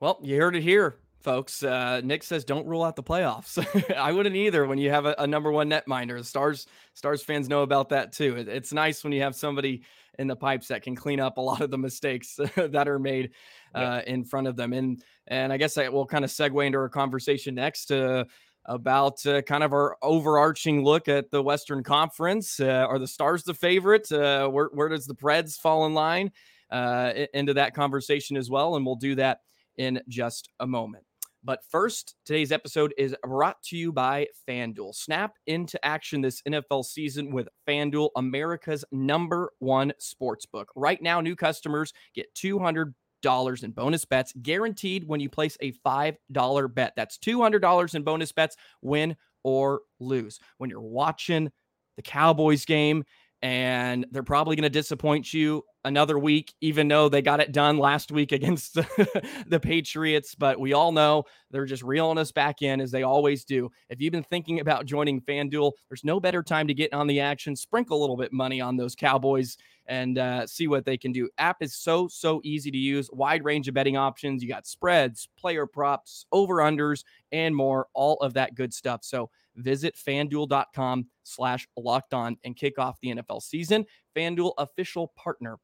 Well, 0.01 0.18
you 0.23 0.37
heard 0.37 0.57
it 0.57 0.62
here, 0.62 0.99
folks. 1.21 1.62
Uh, 1.62 2.01
Nick 2.03 2.25
says 2.25 2.44
don't 2.44 2.66
rule 2.66 2.83
out 2.83 2.97
the 2.97 3.03
playoffs. 3.03 3.94
I 3.97 4.11
wouldn't 4.11 4.35
either 4.35 4.66
when 4.66 4.79
you 4.79 4.90
have 4.90 5.07
a, 5.07 5.14
a 5.18 5.27
number 5.27 5.53
one 5.53 5.71
netminder. 5.71 6.18
The 6.18 6.25
Stars 6.25 6.66
Stars 6.94 7.23
fans 7.23 7.49
know 7.49 7.62
about 7.62 7.90
that 7.90 8.12
too. 8.12 8.37
It, 8.37 8.49
it's 8.49 8.73
nice 8.73 9.05
when 9.05 9.12
you 9.12 9.23
have 9.23 9.37
somebody 9.37 9.83
in 10.18 10.26
the 10.26 10.37
pipes 10.37 10.68
that 10.68 10.83
can 10.83 10.96
clean 10.96 11.20
up 11.20 11.38
a 11.38 11.40
lot 11.40 11.61
of 11.61 11.70
the 11.70 11.78
mistakes 11.78 12.38
that 12.57 12.88
are 12.88 12.98
made 12.98 13.31
uh, 13.74 13.81
yeah. 13.81 14.12
in 14.12 14.24
front 14.24 14.46
of 14.46 14.57
them. 14.57 14.72
And 14.72 15.02
and 15.26 15.52
I 15.52 15.57
guess 15.57 15.76
I 15.76 15.88
will 15.88 16.07
kind 16.07 16.24
of 16.24 16.31
segue 16.31 16.66
into 16.66 16.78
our 16.78 16.88
conversation 16.88 17.54
next 17.54 17.87
to 17.87 18.26
about 18.68 19.24
uh, 19.26 19.42
kind 19.42 19.64
of 19.64 19.72
our 19.72 19.96
overarching 20.02 20.85
look 20.85 21.09
at 21.09 21.31
the 21.31 21.42
Western 21.42 21.83
Conference. 21.83 22.61
Uh, 22.61 22.87
are 22.88 22.98
the 22.98 23.07
Stars 23.07 23.42
the 23.42 23.54
favorite? 23.54 24.11
Uh, 24.12 24.48
where, 24.48 24.68
where, 24.72 24.88
does 24.88 25.07
the 25.07 25.14
Preds 25.14 25.59
fall 25.59 25.87
in 25.87 25.94
line 25.94 26.31
uh, 26.70 27.12
into 27.33 27.54
that 27.54 27.74
conversation 27.74 28.37
as 28.37 28.50
well? 28.50 28.76
And 28.76 28.85
we'll 28.85 28.96
do 28.96 29.14
that 29.16 29.40
in 29.76 30.00
just 30.09 30.50
a 30.61 30.66
moment. 30.66 31.04
But 31.44 31.61
first, 31.70 32.16
today's 32.24 32.53
episode 32.53 32.92
is 32.98 33.14
brought 33.22 33.62
to 33.64 33.77
you 33.77 33.92
by 33.92 34.27
FanDuel. 34.48 34.94
Snap 34.94 35.35
into 35.46 35.83
action 35.85 36.20
this 36.20 36.42
NFL 36.42 36.85
season 36.85 37.31
with 37.31 37.48
FanDuel, 37.66 38.11
America's 38.16 38.85
number 38.90 39.53
one 39.61 39.92
sports 39.98 40.46
book. 40.46 40.68
Right 40.74 41.01
now, 41.01 41.20
new 41.20 41.37
customers 41.37 41.92
get 42.14 42.35
200 42.35 42.94
dollars 43.20 43.64
in 43.64 43.72
bonus 43.72 44.05
bets 44.05 44.33
guaranteed 44.42 45.07
when 45.07 45.20
you 45.20 45.29
place 45.29 45.57
a 45.61 45.72
$5 45.85 46.74
bet. 46.74 46.92
That's 46.96 47.18
$200 47.18 47.94
in 47.94 48.03
bonus 48.03 48.33
bets, 48.33 48.57
win 48.83 49.16
or 49.42 49.81
lose. 50.01 50.38
When 50.59 50.70
you're 50.70 50.81
watching 50.81 51.51
the 51.96 52.03
Cowboys 52.03 52.64
game 52.64 53.05
and 53.42 54.05
they're 54.11 54.22
probably 54.22 54.57
going 54.57 54.64
to 54.64 54.68
disappoint 54.68 55.33
you 55.33 55.62
another 55.85 56.18
week, 56.18 56.53
even 56.61 56.88
though 56.88 57.09
they 57.09 57.22
got 57.22 57.40
it 57.40 57.53
done 57.53 57.79
last 57.79 58.11
week 58.11 58.33
against 58.38 58.74
the 58.74 59.61
Patriots. 59.61 60.35
But 60.35 60.59
we 60.59 60.72
all 60.72 60.92
know 60.92 61.24
they're 61.51 61.64
just 61.64 61.83
reeling 61.83 62.18
us 62.18 62.33
back 62.33 62.62
in 62.62 62.81
as 62.81 62.90
they 62.90 63.05
always 63.05 63.44
do. 63.44 63.70
If 63.88 64.01
you've 64.01 64.12
been 64.12 64.24
thinking 64.24 64.61
about 64.61 64.87
joining 64.87 65.20
FanDuel, 65.20 65.72
there's 65.88 66.05
no 66.05 66.18
better 66.18 66.42
time 66.42 66.66
to 66.66 66.74
get 66.74 66.92
on 66.92 67.07
the 67.07 67.20
action. 67.20 67.55
Sprinkle 67.55 67.98
a 67.98 68.01
little 68.01 68.16
bit 68.16 68.33
money 68.33 68.61
on 68.61 68.77
those 68.77 68.96
Cowboys 68.96 69.57
and 69.87 70.18
uh, 70.18 70.46
see 70.46 70.68
what 70.68 70.85
they 70.85 70.98
can 70.98 71.12
do. 71.12 71.29
App 71.38 71.62
is 71.62 71.74
so, 71.74 72.09
so 72.09 72.40
easy 72.44 72.70
to 72.70 72.77
use. 72.77 73.09
Wide 73.12 73.44
range 73.44 73.68
of 73.68 73.74
betting 73.74 73.96
options. 73.96 74.42
You 74.42 74.48
got 74.48 74.66
spreads, 74.66 75.29
player 75.38 75.66
props, 75.66 76.27
over 76.33 76.57
unders, 76.57 77.05
and 77.33 77.55
more. 77.55 77.87
All 77.94 78.16
of 78.16 78.35
that 78.35 78.55
good 78.55 78.74
stuff. 78.74 79.05
So 79.05 79.31
visit 79.59 79.97
fanduel.com 79.97 81.07
slash 81.25 81.66
locked 81.77 82.14
on 82.14 82.37
and 82.44 82.57
kick 82.57 82.79
off 82.79 82.99
the 83.01 83.14
NFL 83.14 83.42
season. 83.42 83.85
FanDuel 84.16 84.55
official 84.59 85.12
partner 85.16 85.59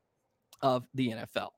of 0.60 0.84
the 0.94 1.10
NFL. 1.10 1.50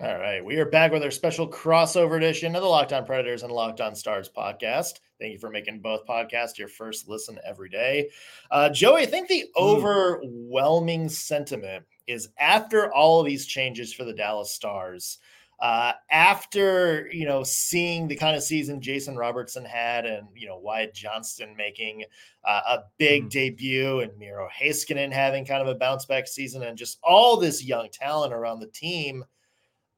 All 0.00 0.18
right. 0.18 0.44
We 0.44 0.56
are 0.56 0.68
back 0.68 0.90
with 0.90 1.04
our 1.04 1.10
special 1.12 1.48
crossover 1.48 2.16
edition 2.16 2.56
of 2.56 2.62
the 2.62 2.68
Locked 2.68 2.92
On 2.92 3.06
Predators 3.06 3.44
and 3.44 3.52
Locked 3.52 3.80
On 3.80 3.94
Stars 3.94 4.28
podcast. 4.28 4.94
Thank 5.20 5.34
you 5.34 5.38
for 5.38 5.50
making 5.50 5.82
both 5.82 6.04
podcasts 6.04 6.58
your 6.58 6.66
first 6.66 7.08
listen 7.08 7.38
every 7.46 7.68
day. 7.68 8.10
Uh, 8.50 8.70
Joey, 8.70 9.02
I 9.02 9.06
think 9.06 9.28
the 9.28 9.44
hmm. 9.54 9.64
overwhelming 9.64 11.08
sentiment 11.08 11.84
is 12.08 12.28
after 12.40 12.92
all 12.92 13.20
of 13.20 13.26
these 13.26 13.46
changes 13.46 13.94
for 13.94 14.02
the 14.02 14.12
Dallas 14.12 14.52
Stars, 14.52 15.18
uh, 15.64 15.94
after 16.10 17.08
you 17.10 17.24
know 17.24 17.42
seeing 17.42 18.06
the 18.06 18.14
kind 18.14 18.36
of 18.36 18.42
season 18.42 18.82
Jason 18.82 19.16
Robertson 19.16 19.64
had, 19.64 20.04
and 20.04 20.28
you 20.36 20.46
know 20.46 20.58
Wyatt 20.58 20.92
Johnston 20.92 21.56
making 21.56 22.04
uh, 22.44 22.60
a 22.68 22.78
big 22.98 23.22
mm-hmm. 23.22 23.28
debut, 23.30 24.00
and 24.00 24.16
Miro 24.18 24.46
Heiskanen 24.60 25.10
having 25.10 25.46
kind 25.46 25.62
of 25.62 25.68
a 25.68 25.74
bounce 25.74 26.04
back 26.04 26.28
season, 26.28 26.62
and 26.62 26.76
just 26.76 26.98
all 27.02 27.38
this 27.38 27.64
young 27.64 27.88
talent 27.90 28.34
around 28.34 28.60
the 28.60 28.66
team. 28.66 29.24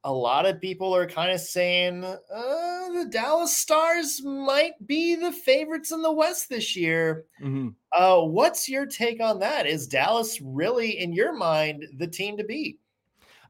A 0.05 0.13
lot 0.13 0.45
of 0.45 0.61
people 0.61 0.95
are 0.95 1.05
kind 1.05 1.33
of 1.33 1.41
saying 1.41 2.01
uh, 2.05 2.89
the 2.93 3.09
Dallas 3.11 3.57
Stars 3.57 4.23
might 4.23 4.75
be 4.87 5.15
the 5.15 5.33
favorites 5.33 5.91
in 5.91 6.01
the 6.01 6.13
West 6.13 6.47
this 6.47 6.77
year. 6.77 7.25
Mm-hmm. 7.43 7.69
Uh, 7.91 8.21
what's 8.21 8.69
your 8.69 8.85
take 8.85 9.21
on 9.21 9.39
that? 9.39 9.67
Is 9.67 9.85
Dallas 9.85 10.39
really, 10.39 10.99
in 10.99 11.11
your 11.11 11.33
mind, 11.33 11.83
the 11.97 12.07
team 12.07 12.37
to 12.37 12.45
beat? 12.45 12.79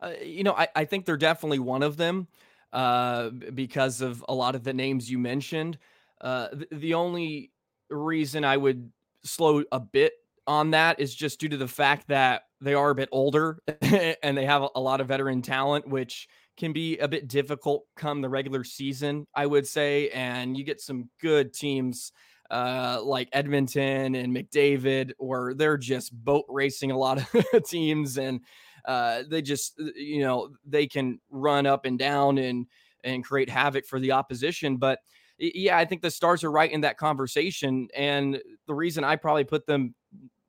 Uh, 0.01 0.11
you 0.23 0.43
know, 0.43 0.53
I, 0.53 0.67
I 0.75 0.85
think 0.85 1.05
they're 1.05 1.17
definitely 1.17 1.59
one 1.59 1.83
of 1.83 1.97
them 1.97 2.27
uh, 2.73 3.29
because 3.29 4.01
of 4.01 4.23
a 4.27 4.33
lot 4.33 4.55
of 4.55 4.63
the 4.63 4.73
names 4.73 5.09
you 5.09 5.17
mentioned. 5.17 5.77
Uh, 6.21 6.49
the, 6.51 6.67
the 6.71 6.93
only 6.93 7.51
reason 7.89 8.43
I 8.43 8.57
would 8.57 8.91
slow 9.23 9.63
a 9.71 9.79
bit 9.79 10.13
on 10.45 10.71
that 10.71 10.99
is 10.99 11.13
just 11.13 11.39
due 11.39 11.49
to 11.49 11.57
the 11.57 11.67
fact 11.67 12.07
that 12.07 12.43
they 12.61 12.73
are 12.73 12.89
a 12.89 12.95
bit 12.95 13.09
older 13.11 13.59
and 13.81 14.37
they 14.37 14.45
have 14.45 14.67
a, 14.73 14.79
lot 14.79 15.01
of 15.01 15.07
veteran 15.07 15.41
talent, 15.41 15.87
which 15.87 16.27
can 16.55 16.73
be 16.73 16.97
a 16.97 17.07
bit 17.07 17.27
difficult 17.27 17.85
come 17.95 18.21
the 18.21 18.29
regular 18.29 18.63
season, 18.63 19.25
I 19.35 19.45
would 19.45 19.67
say. 19.67 20.09
And 20.09 20.57
you 20.57 20.63
get 20.63 20.81
some 20.81 21.09
good 21.21 21.53
teams 21.53 22.11
uh, 22.49 22.99
like 23.03 23.29
Edmonton 23.33 24.15
and 24.15 24.35
McDavid, 24.35 25.11
where 25.17 25.53
they're 25.53 25.77
just 25.77 26.13
boat 26.13 26.45
racing 26.47 26.91
a 26.91 26.97
lot 26.97 27.19
of 27.19 27.63
teams 27.65 28.17
and 28.17 28.39
uh, 28.87 29.23
they 29.29 29.41
just 29.41 29.79
uh, 29.79 29.91
you 29.95 30.21
know 30.21 30.49
they 30.65 30.87
can 30.87 31.19
run 31.29 31.65
up 31.67 31.85
and 31.85 31.99
down 31.99 32.37
and 32.37 32.65
and 33.03 33.23
create 33.23 33.49
havoc 33.49 33.85
for 33.85 33.99
the 33.99 34.13
opposition. 34.13 34.77
But 34.77 34.99
yeah, 35.37 35.77
I 35.77 35.85
think 35.85 36.01
the 36.01 36.09
Stars 36.09 36.43
are 36.43 36.51
right 36.51 36.71
in 36.71 36.81
that 36.81 36.97
conversation, 36.97 37.89
and 37.95 38.41
the 38.65 38.73
reason 38.73 39.03
I 39.03 39.17
probably 39.17 39.43
put 39.43 39.67
them 39.67 39.93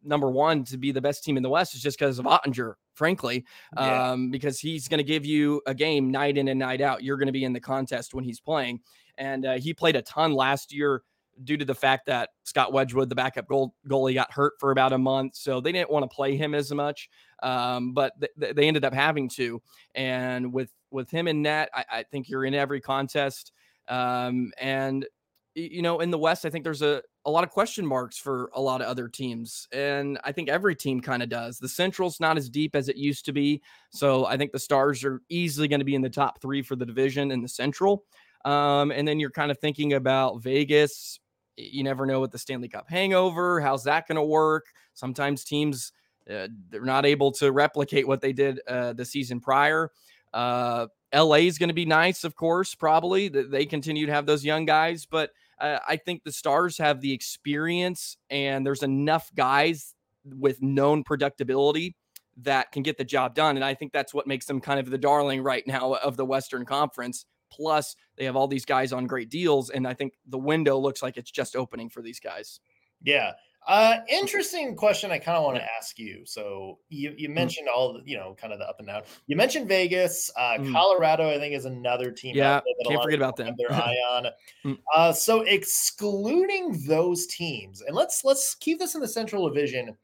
number 0.03 0.31
one 0.31 0.65
to 0.65 0.79
be 0.79 0.93
the 0.93 1.01
best 1.01 1.25
team 1.25 1.37
in 1.37 1.43
the 1.43 1.51
West 1.51 1.75
is 1.75 1.83
just 1.83 1.99
because 1.99 2.19
of 2.19 2.25
Oettinger, 2.25 2.75
frankly, 2.95 3.45
yeah. 3.77 4.13
um, 4.13 4.31
because 4.31 4.59
he's 4.59 4.89
going 4.89 4.99
to 4.99 5.05
give 5.05 5.27
you 5.27 5.61
a 5.67 5.75
game 5.75 6.11
night 6.11 6.39
in 6.39 6.49
and 6.49 6.59
night 6.59 6.81
out. 6.81 7.03
You're 7.03 7.19
going 7.19 7.27
to 7.27 7.33
be 7.33 7.45
in 7.45 7.53
the 7.53 7.61
contest 7.61 8.15
when 8.15 8.25
he's 8.25 8.41
playing, 8.41 8.81
and 9.19 9.45
uh, 9.45 9.59
he 9.59 9.75
played 9.75 9.97
a 9.97 10.03
ton 10.03 10.33
last 10.33 10.73
year 10.73 11.03
due 11.45 11.57
to 11.57 11.65
the 11.65 11.75
fact 11.75 12.07
that 12.07 12.31
Scott 12.45 12.73
Wedgewood, 12.73 13.09
the 13.09 13.15
backup 13.15 13.49
goal, 13.49 13.75
goalie, 13.89 14.15
got 14.15 14.33
hurt 14.33 14.55
for 14.59 14.71
about 14.71 14.93
a 14.93 14.99
month. 14.99 15.37
So 15.37 15.61
they 15.61 15.73
didn't 15.73 15.91
want 15.91 16.09
to 16.09 16.15
play 16.15 16.37
him 16.37 16.55
as 16.55 16.73
much. 16.73 17.09
Um, 17.43 17.93
but 17.93 18.13
th- 18.21 18.55
they 18.55 18.67
ended 18.67 18.85
up 18.85 18.95
having 18.95 19.29
to. 19.31 19.63
And 19.95 20.53
with 20.53 20.73
with 20.91 21.11
him 21.11 21.29
in 21.29 21.43
net, 21.43 21.71
I, 21.75 21.85
I 21.91 22.03
think 22.03 22.29
you're 22.29 22.45
in 22.45 22.55
every 22.55 22.81
contest. 22.81 23.53
Um, 23.89 24.53
and 24.59 25.07
you 25.55 25.83
know, 25.83 26.01
in 26.01 26.11
the 26.11 26.19
West, 26.19 26.45
I 26.45 26.51
think 26.51 26.63
there's 26.63 26.83
a, 26.83 27.03
a 27.25 27.31
lot 27.31 27.43
of 27.43 27.51
question 27.51 27.85
marks 27.85 28.17
for 28.17 28.51
a 28.55 28.61
lot 28.61 28.81
of 28.81 28.87
other 28.87 29.09
teams. 29.09 29.67
And 29.73 30.19
I 30.23 30.31
think 30.31 30.49
every 30.49 30.77
team 30.77 31.01
kind 31.01 31.23
of 31.23 31.29
does. 31.29 31.59
The 31.59 31.69
Central's 31.69 32.21
not 32.21 32.39
as 32.39 32.49
deep 32.49 32.77
as 32.77 32.89
it 32.89 32.97
used 32.97 33.25
to 33.25 33.33
be. 33.33 33.61
So 33.91 34.25
I 34.25 34.37
think 34.37 34.53
the 34.53 34.59
Stars 34.59 35.05
are 35.05 35.21
easily 35.29 35.67
going 35.67 35.81
to 35.81 35.85
be 35.85 35.97
in 35.97 36.03
the 36.03 36.11
top 36.11 36.41
three 36.41 36.63
for 36.63 36.77
the 36.77 36.87
division 36.87 37.31
in 37.33 37.43
the 37.43 37.49
Central. 37.49 38.05
Um, 38.45 38.93
and 38.93 39.07
then 39.07 39.19
you're 39.19 39.31
kind 39.31 39.51
of 39.51 39.59
thinking 39.59 39.95
about 39.95 40.43
Vegas, 40.43 41.19
you 41.59 41.83
never 41.83 42.07
know 42.07 42.21
with 42.21 42.31
the 42.31 42.39
Stanley 42.39 42.69
Cup 42.69 42.89
hangover. 42.89 43.61
How's 43.61 43.85
that 43.85 44.07
going 44.07 44.17
to 44.17 44.23
work? 44.23 44.67
Sometimes 44.95 45.45
teams 45.45 45.93
uh, 46.31 46.49
they're 46.71 46.85
not 46.85 47.07
able 47.07 47.33
to 47.33 47.53
replicate 47.53 48.07
what 48.07 48.21
they 48.21 48.33
did 48.33 48.61
uh, 48.69 48.93
the 48.93 49.05
season 49.05 49.41
prior. 49.41 49.91
Uh, 50.33 50.87
LA 51.15 51.37
is 51.37 51.57
going 51.57 51.69
to 51.69 51.75
be 51.75 51.87
nice, 51.87 52.23
of 52.23 52.37
course, 52.37 52.75
probably. 52.75 53.29
They 53.29 53.65
continue 53.65 54.07
to 54.07 54.13
have 54.13 54.27
those 54.27 54.45
young 54.45 54.67
guys, 54.67 55.07
but 55.07 55.31
uh, 55.59 55.79
I 55.89 55.97
think 55.97 56.23
the 56.23 56.33
Stars 56.33 56.77
have 56.79 57.01
the 57.01 57.13
experience 57.13 58.19
and 58.29 58.65
there's 58.65 58.83
enough 58.83 59.31
guys 59.35 59.95
with 60.25 60.61
known 60.61 61.03
productibility 61.03 61.97
that 62.43 62.71
can 62.73 62.83
get 62.83 62.99
the 62.99 63.05
job 63.05 63.35
done. 63.35 63.57
And 63.57 63.65
I 63.65 63.75
think 63.75 63.93
that's 63.93 64.13
what 64.13 64.27
makes 64.27 64.47
them 64.47 64.61
kind 64.61 64.79
of 64.79 64.91
the 64.91 64.99
darling 64.99 65.43
right 65.43 65.67
now 65.67 65.95
of 65.95 66.17
the 66.17 66.27
Western 66.27 66.65
Conference. 66.65 67.25
Plus, 67.51 67.97
they 68.17 68.25
have 68.25 68.37
all 68.37 68.49
these 68.49 68.65
guys 68.65 68.93
on 68.93 69.07
great 69.07 69.31
deals. 69.31 69.71
And 69.71 69.87
I 69.87 69.95
think 69.95 70.15
the 70.27 70.39
window 70.39 70.79
looks 70.79 71.03
like 71.03 71.17
it's 71.17 71.31
just 71.31 71.57
opening 71.57 71.89
for 71.89 72.03
these 72.03 72.21
guys. 72.21 72.61
Yeah. 73.03 73.33
Uh, 73.67 73.99
interesting 74.09 74.75
question. 74.75 75.11
I 75.11 75.19
kind 75.19 75.37
of 75.37 75.45
want 75.45 75.59
to 75.59 75.65
ask 75.77 75.99
you. 75.99 76.23
So 76.25 76.79
you, 76.89 77.13
you 77.17 77.29
mm-hmm. 77.29 77.35
mentioned 77.35 77.69
all 77.69 77.93
the, 77.93 78.01
you 78.07 78.17
know, 78.17 78.35
kind 78.41 78.53
of 78.53 78.59
the 78.59 78.67
up 78.67 78.77
and 78.79 78.89
down. 78.89 79.03
You 79.27 79.37
mentioned 79.37 79.69
Vegas, 79.69 80.31
uh, 80.37 80.55
mm-hmm. 80.55 80.73
Colorado. 80.73 81.29
I 81.29 81.39
think 81.39 81.55
is 81.55 81.67
another 81.67 82.11
team. 82.11 82.35
Yeah, 82.35 82.61
can't 82.87 83.03
forget 83.03 83.19
about 83.19 83.37
them. 83.37 83.55
Their 83.59 83.73
eye 83.73 83.97
on. 84.11 84.27
Mm. 84.65 84.79
uh, 84.95 85.13
so 85.13 85.43
excluding 85.43 86.83
those 86.87 87.27
teams, 87.27 87.83
and 87.83 87.95
let's 87.95 88.25
let's 88.25 88.55
keep 88.55 88.79
this 88.79 88.95
in 88.95 89.03
the 89.03 89.09
Central 89.09 89.47
Division. 89.47 89.95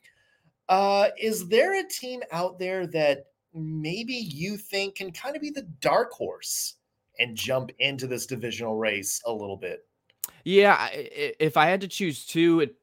Uh, 0.69 1.09
is 1.19 1.49
there 1.49 1.79
a 1.79 1.89
team 1.89 2.21
out 2.33 2.59
there 2.59 2.87
that 2.89 3.27
maybe 3.55 4.15
you 4.15 4.59
think 4.59 4.97
can 4.97 5.11
kind 5.11 5.37
of 5.37 5.43
be 5.43 5.51
the 5.51 5.67
dark 5.81 6.13
horse 6.13 6.75
and 7.19 7.37
jump 7.37 7.71
into 7.79 8.07
this 8.07 8.27
divisional 8.27 8.77
race 8.77 9.21
a 9.27 9.33
little 9.33 9.57
bit? 9.57 9.87
Yeah, 10.45 10.89
if 10.93 11.57
I 11.57 11.67
had 11.67 11.81
to 11.83 11.89
choose 11.89 12.27
two, 12.27 12.61
it 12.61 12.77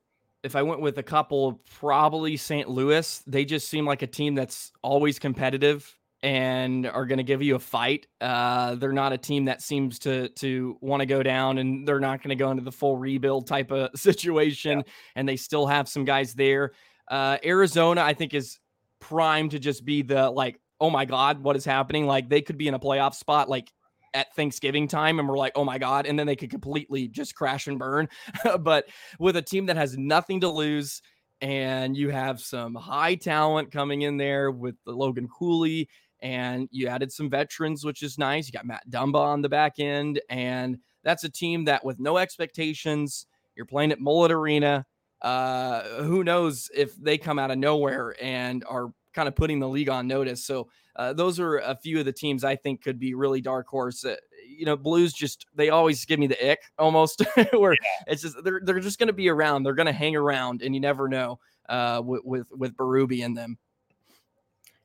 if 0.44 0.56
I 0.56 0.64
went 0.64 0.82
with 0.82 0.98
a 0.98 1.04
couple, 1.04 1.62
probably 1.80 2.36
St. 2.36 2.68
Louis. 2.68 3.24
They 3.28 3.46
just 3.46 3.70
seem 3.70 3.86
like 3.86 4.02
a 4.02 4.08
team 4.08 4.34
that's 4.34 4.72
always 4.82 5.20
competitive 5.20 5.96
and 6.24 6.88
are 6.88 7.06
going 7.06 7.18
to 7.18 7.24
give 7.24 7.42
you 7.42 7.56
a 7.56 7.60
fight. 7.60 8.08
Uh, 8.20 8.76
they're 8.76 8.92
not 8.92 9.14
a 9.14 9.18
team 9.18 9.46
that 9.46 9.62
seems 9.62 10.00
to 10.00 10.30
to 10.30 10.78
want 10.82 11.02
to 11.02 11.06
go 11.06 11.24
down, 11.24 11.58
and 11.58 11.88
they're 11.88 12.00
not 12.00 12.22
going 12.22 12.30
to 12.30 12.36
go 12.36 12.52
into 12.52 12.64
the 12.64 12.72
full 12.72 12.98
rebuild 12.98 13.48
type 13.48 13.72
of 13.72 13.90
situation. 13.96 14.80
Yeah. 14.80 14.94
And 15.16 15.30
they 15.30 15.38
still 15.38 15.68
have 15.68 15.88
some 15.88 16.06
guys 16.06 16.34
there. 16.34 16.72
Uh, 17.08 17.38
Arizona, 17.44 18.02
I 18.02 18.14
think, 18.14 18.34
is 18.34 18.60
primed 19.00 19.52
to 19.52 19.60
just 19.60 19.84
be 19.84 20.02
the 20.02 20.30
like, 20.30 20.60
oh 20.80 20.90
my 20.90 21.06
god, 21.06 21.44
what 21.44 21.56
is 21.56 21.66
happening? 21.66 22.06
Like 22.06 22.30
they 22.30 22.42
could 22.42 22.58
be 22.58 22.68
in 22.68 22.74
a 22.74 22.80
playoff 22.80 23.16
spot, 23.16 23.50
like 23.50 23.72
at 24.14 24.36
Thanksgiving 24.36 24.88
time 24.88 25.20
and 25.20 25.28
we're 25.28 25.38
like, 25.38 25.54
oh 25.56 25.64
my 25.64 25.78
God. 25.78 26.06
And 26.06 26.18
then 26.18 26.28
they 26.28 26.36
could 26.36 26.50
completely 26.50 27.08
just 27.08 27.36
crash 27.36 27.68
and 27.68 27.80
burn. 27.80 28.10
but 28.60 28.86
with 29.20 29.36
a 29.38 29.42
team 29.42 29.68
that 29.68 29.78
has 29.78 29.98
nothing 29.98 30.42
to 30.42 30.50
lose 30.50 31.02
and 31.42 31.98
you 31.98 32.10
have 32.10 32.40
some 32.40 32.76
high 32.76 33.16
talent 33.16 33.72
coming 33.72 34.04
in 34.04 34.18
there 34.18 34.52
with 34.52 34.76
the 34.86 34.92
Logan 34.92 35.28
Cooley 35.28 35.90
and 36.22 36.70
you 36.72 36.88
added 36.88 37.12
some 37.12 37.30
veterans, 37.30 37.84
which 37.84 38.04
is 38.04 38.18
nice. 38.18 38.48
You 38.48 38.54
got 38.54 38.66
Matt 38.66 38.90
Dumba 38.90 39.16
on 39.16 39.42
the 39.42 39.50
back 39.50 39.80
end. 39.80 40.22
And 40.30 40.78
that's 41.04 41.24
a 41.24 41.30
team 41.30 41.66
that 41.66 41.84
with 41.84 42.00
no 42.00 42.18
expectations, 42.18 43.26
you're 43.56 43.66
playing 43.66 43.92
at 43.92 44.00
Mullet 44.00 44.32
Arena. 44.32 44.86
Uh, 45.22 45.84
who 46.02 46.24
knows 46.24 46.70
if 46.76 46.96
they 46.96 47.18
come 47.18 47.38
out 47.38 47.52
of 47.52 47.58
nowhere 47.58 48.16
and 48.22 48.64
are 48.68 48.92
kind 49.14 49.28
of 49.28 49.36
putting 49.36 49.60
the 49.60 49.70
league 49.70 49.90
on 49.90 50.08
notice. 50.08 50.46
So 50.46 50.70
uh, 50.96 51.14
those 51.14 51.40
are 51.40 51.58
a 51.58 51.76
few 51.76 52.00
of 52.00 52.06
the 52.06 52.12
teams 52.12 52.44
I 52.44 52.56
think 52.56 52.84
could 52.84 53.00
be 53.00 53.14
really 53.14 53.42
dark 53.42 53.68
horse. 53.68 54.04
Uh, 54.04 54.16
you 54.48 54.66
know, 54.66 54.76
Blues 54.76 55.14
just 55.14 55.46
they 55.56 55.70
always 55.70 56.04
give 56.06 56.20
me 56.20 56.28
the 56.28 56.52
ick 56.52 56.60
almost, 56.78 57.24
where 57.54 57.74
yeah. 57.74 58.12
it's 58.14 58.22
just 58.22 58.44
they're 58.44 58.62
they're 58.64 58.80
just 58.80 59.00
going 59.00 59.08
to 59.08 59.14
be 59.14 59.30
around. 59.30 59.64
They're 59.64 59.74
going 59.74 59.86
to 59.88 59.94
hang 59.94 60.16
around, 60.16 60.62
and 60.62 60.76
you 60.76 60.82
never 60.82 61.08
know 61.08 61.40
uh, 61.70 62.02
with 62.04 62.22
with 62.24 62.48
with 62.52 62.76
Berube 62.76 63.20
in 63.20 63.34
them. 63.34 63.58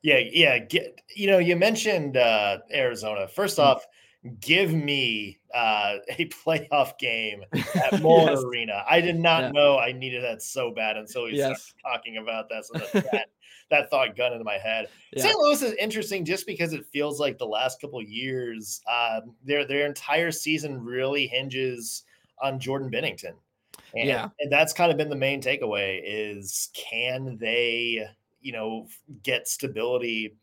Yeah, 0.01 0.19
yeah. 0.19 0.59
Get, 0.59 1.01
you 1.15 1.27
know, 1.27 1.37
you 1.37 1.55
mentioned 1.55 2.17
uh, 2.17 2.59
Arizona. 2.73 3.27
First 3.27 3.57
mm-hmm. 3.57 3.67
off, 3.67 3.85
give 4.39 4.73
me 4.73 5.39
uh, 5.53 5.97
a 6.09 6.25
playoff 6.25 6.97
game 6.99 7.43
at 7.53 8.01
Mullet 8.01 8.33
yes. 8.33 8.43
Arena. 8.43 8.83
I 8.89 9.01
did 9.01 9.19
not 9.19 9.43
yeah. 9.43 9.51
know 9.51 9.77
I 9.77 9.91
needed 9.91 10.23
that 10.23 10.41
so 10.41 10.71
bad 10.71 10.97
until 10.97 11.25
we 11.25 11.35
yes. 11.35 11.73
started 11.81 12.03
talking 12.03 12.17
about 12.17 12.49
that. 12.49 12.65
So 12.65 12.99
that, 13.01 13.29
that 13.69 13.89
thought 13.89 14.15
gun 14.15 14.33
into 14.33 14.43
my 14.43 14.57
head. 14.57 14.87
Yeah. 15.13 15.23
St. 15.23 15.37
Louis 15.37 15.61
is 15.61 15.73
interesting 15.73 16.25
just 16.25 16.45
because 16.47 16.73
it 16.73 16.85
feels 16.85 17.19
like 17.19 17.37
the 17.37 17.47
last 17.47 17.81
couple 17.81 18.01
years, 18.01 18.81
um, 18.91 19.35
their 19.43 19.65
their 19.65 19.85
entire 19.85 20.31
season 20.31 20.81
really 20.83 21.27
hinges 21.27 22.03
on 22.41 22.59
Jordan 22.59 22.89
Binnington. 22.91 23.33
And, 23.95 24.07
yeah, 24.07 24.29
and 24.39 24.51
that's 24.51 24.73
kind 24.73 24.91
of 24.91 24.97
been 24.97 25.09
the 25.09 25.15
main 25.15 25.41
takeaway: 25.41 26.01
is 26.03 26.69
can 26.73 27.37
they, 27.39 28.05
you 28.41 28.51
know, 28.51 28.87
get 29.23 29.47
stability 29.47 30.35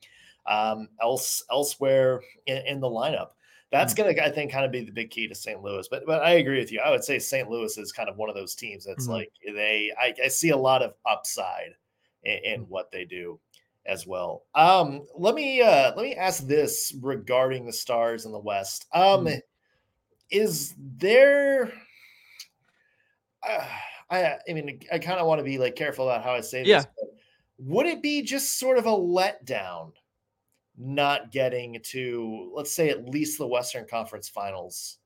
um, 0.46 0.88
else 1.00 1.44
elsewhere 1.50 2.22
in, 2.46 2.58
in 2.66 2.80
the 2.80 2.88
lineup? 2.88 3.30
That's 3.74 3.92
going 3.92 4.14
to, 4.14 4.24
I 4.24 4.30
think, 4.30 4.52
kind 4.52 4.64
of 4.64 4.70
be 4.70 4.84
the 4.84 4.92
big 4.92 5.10
key 5.10 5.26
to 5.26 5.34
St. 5.34 5.60
Louis. 5.60 5.88
But 5.88 6.06
but 6.06 6.22
I 6.22 6.34
agree 6.34 6.60
with 6.60 6.70
you. 6.70 6.78
I 6.78 6.90
would 6.90 7.02
say 7.02 7.18
St. 7.18 7.50
Louis 7.50 7.76
is 7.76 7.90
kind 7.90 8.08
of 8.08 8.16
one 8.16 8.28
of 8.28 8.36
those 8.36 8.54
teams 8.54 8.84
that's 8.84 9.08
mm-hmm. 9.08 9.14
like 9.14 9.32
they. 9.44 9.90
I, 9.98 10.14
I, 10.24 10.28
see 10.28 10.50
a 10.50 10.56
lot 10.56 10.80
of 10.80 10.94
upside 11.04 11.74
in, 12.22 12.38
in 12.44 12.60
mm. 12.60 12.68
what 12.68 12.92
they 12.92 13.04
do 13.04 13.40
as 13.84 14.06
well. 14.06 14.44
Um, 14.54 15.04
let 15.18 15.34
me 15.34 15.60
uh, 15.60 15.92
let 15.96 16.04
me 16.04 16.14
ask 16.14 16.46
this 16.46 16.94
regarding 17.02 17.66
the 17.66 17.72
Stars 17.72 18.26
in 18.26 18.30
the 18.30 18.38
West. 18.38 18.86
Um, 18.94 19.26
mm. 19.26 19.40
Is 20.30 20.76
there? 20.78 21.72
Uh, 23.42 23.66
I 24.08 24.36
I 24.48 24.52
mean 24.52 24.82
I 24.92 25.00
kind 25.00 25.18
of 25.18 25.26
want 25.26 25.40
to 25.40 25.44
be 25.44 25.58
like 25.58 25.74
careful 25.74 26.08
about 26.08 26.22
how 26.22 26.30
I 26.30 26.42
say 26.42 26.62
yeah. 26.62 26.78
this. 26.78 26.86
would 27.58 27.86
it 27.86 28.02
be 28.02 28.22
just 28.22 28.56
sort 28.56 28.78
of 28.78 28.86
a 28.86 28.90
letdown 28.90 29.90
not 30.76 31.30
getting 31.32 31.80
to 31.82 32.52
let's 32.54 32.74
say 32.74 32.90
at 32.90 33.08
least 33.08 33.38
the 33.38 33.46
Western 33.46 33.86
Conference 33.86 34.28
Finals 34.28 34.98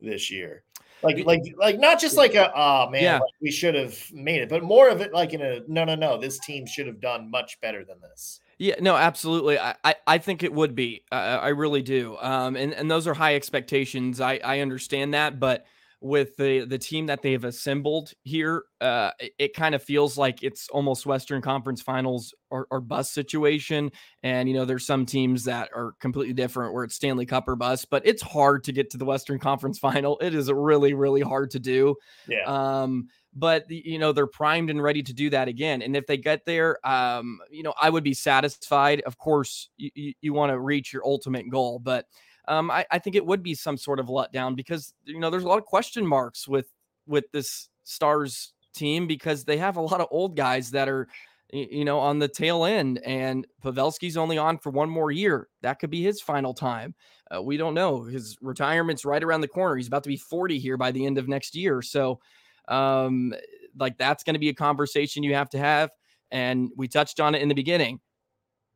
this 0.00 0.30
year? 0.30 0.64
like 1.04 1.24
like 1.26 1.42
like 1.58 1.78
not 1.78 2.00
just 2.00 2.16
like 2.16 2.34
a 2.34 2.50
oh 2.54 2.88
man 2.90 3.02
yeah. 3.02 3.14
like 3.14 3.32
we 3.40 3.50
should 3.50 3.74
have 3.74 3.98
made 4.12 4.40
it 4.40 4.48
but 4.48 4.62
more 4.62 4.88
of 4.88 5.00
it 5.00 5.12
like 5.12 5.32
in 5.32 5.42
a 5.42 5.60
no 5.68 5.84
no 5.84 5.94
no 5.94 6.18
this 6.18 6.38
team 6.38 6.66
should 6.66 6.86
have 6.86 7.00
done 7.00 7.30
much 7.30 7.60
better 7.60 7.84
than 7.84 8.00
this. 8.00 8.40
Yeah 8.58 8.76
no 8.80 8.96
absolutely. 8.96 9.58
I 9.58 9.74
i, 9.84 9.94
I 10.06 10.18
think 10.18 10.42
it 10.42 10.52
would 10.52 10.74
be. 10.74 11.04
I, 11.12 11.18
I 11.18 11.48
really 11.48 11.82
do. 11.82 12.16
Um 12.20 12.56
and 12.56 12.72
and 12.72 12.90
those 12.90 13.06
are 13.06 13.14
high 13.14 13.34
expectations. 13.34 14.20
I 14.20 14.40
i 14.42 14.60
understand 14.60 15.14
that 15.14 15.38
but 15.38 15.66
with 16.04 16.36
the 16.36 16.66
the 16.66 16.76
team 16.76 17.06
that 17.06 17.22
they've 17.22 17.44
assembled 17.44 18.12
here, 18.24 18.64
uh, 18.82 19.10
it, 19.18 19.32
it 19.38 19.54
kind 19.54 19.74
of 19.74 19.82
feels 19.82 20.18
like 20.18 20.42
it's 20.42 20.68
almost 20.68 21.06
Western 21.06 21.40
Conference 21.40 21.80
Finals 21.80 22.34
or, 22.50 22.66
or 22.70 22.82
bust 22.82 23.14
situation. 23.14 23.90
And 24.22 24.46
you 24.46 24.54
know, 24.54 24.66
there's 24.66 24.84
some 24.84 25.06
teams 25.06 25.44
that 25.44 25.70
are 25.74 25.94
completely 26.00 26.34
different, 26.34 26.74
where 26.74 26.84
it's 26.84 26.94
Stanley 26.94 27.24
Cup 27.24 27.48
or 27.48 27.56
bust. 27.56 27.88
But 27.88 28.06
it's 28.06 28.20
hard 28.20 28.64
to 28.64 28.72
get 28.72 28.90
to 28.90 28.98
the 28.98 29.06
Western 29.06 29.38
Conference 29.38 29.78
Final. 29.84 30.18
It 30.20 30.34
is 30.34 30.52
really, 30.52 30.92
really 30.92 31.22
hard 31.22 31.50
to 31.52 31.58
do. 31.58 31.96
Yeah. 32.28 32.44
Um, 32.44 33.08
but 33.34 33.64
you 33.68 33.98
know 33.98 34.12
they're 34.12 34.26
primed 34.26 34.68
and 34.68 34.82
ready 34.82 35.02
to 35.02 35.12
do 35.12 35.28
that 35.28 35.48
again 35.48 35.82
and 35.82 35.96
if 35.96 36.06
they 36.06 36.16
get 36.16 36.44
there 36.46 36.78
um 36.86 37.40
you 37.50 37.64
know 37.64 37.74
i 37.82 37.90
would 37.90 38.04
be 38.04 38.14
satisfied 38.14 39.00
of 39.00 39.18
course 39.18 39.70
you, 39.76 39.90
you, 39.96 40.12
you 40.20 40.32
want 40.32 40.52
to 40.52 40.60
reach 40.60 40.92
your 40.92 41.04
ultimate 41.04 41.50
goal 41.50 41.80
but 41.80 42.06
um, 42.48 42.70
I, 42.70 42.84
I 42.90 42.98
think 42.98 43.16
it 43.16 43.24
would 43.24 43.42
be 43.42 43.54
some 43.54 43.76
sort 43.76 44.00
of 44.00 44.06
letdown 44.06 44.56
because 44.56 44.92
you 45.04 45.18
know 45.18 45.30
there's 45.30 45.44
a 45.44 45.48
lot 45.48 45.58
of 45.58 45.64
question 45.64 46.06
marks 46.06 46.46
with 46.46 46.68
with 47.06 47.24
this 47.32 47.68
Stars 47.84 48.52
team 48.74 49.06
because 49.06 49.44
they 49.44 49.56
have 49.56 49.76
a 49.76 49.80
lot 49.80 50.00
of 50.00 50.08
old 50.10 50.36
guys 50.36 50.70
that 50.72 50.88
are 50.88 51.08
you 51.52 51.84
know 51.84 51.98
on 51.98 52.18
the 52.18 52.28
tail 52.28 52.64
end 52.64 53.00
and 53.04 53.46
Pavelski's 53.62 54.16
only 54.16 54.38
on 54.38 54.58
for 54.58 54.70
one 54.70 54.90
more 54.90 55.10
year. 55.10 55.48
That 55.62 55.78
could 55.78 55.90
be 55.90 56.02
his 56.02 56.20
final 56.20 56.54
time. 56.54 56.94
Uh, 57.34 57.42
we 57.42 57.56
don't 57.56 57.74
know. 57.74 58.02
His 58.02 58.36
retirement's 58.40 59.04
right 59.04 59.22
around 59.22 59.40
the 59.40 59.48
corner. 59.48 59.76
He's 59.76 59.86
about 59.86 60.02
to 60.04 60.08
be 60.08 60.16
40 60.16 60.58
here 60.58 60.76
by 60.76 60.90
the 60.90 61.06
end 61.06 61.18
of 61.18 61.28
next 61.28 61.54
year. 61.54 61.82
So 61.82 62.20
um 62.68 63.34
like 63.78 63.98
that's 63.98 64.22
going 64.22 64.34
to 64.34 64.40
be 64.40 64.48
a 64.48 64.54
conversation 64.54 65.22
you 65.22 65.34
have 65.34 65.50
to 65.50 65.58
have 65.58 65.90
and 66.30 66.70
we 66.76 66.88
touched 66.88 67.20
on 67.20 67.34
it 67.34 67.42
in 67.42 67.48
the 67.48 67.54
beginning 67.54 68.00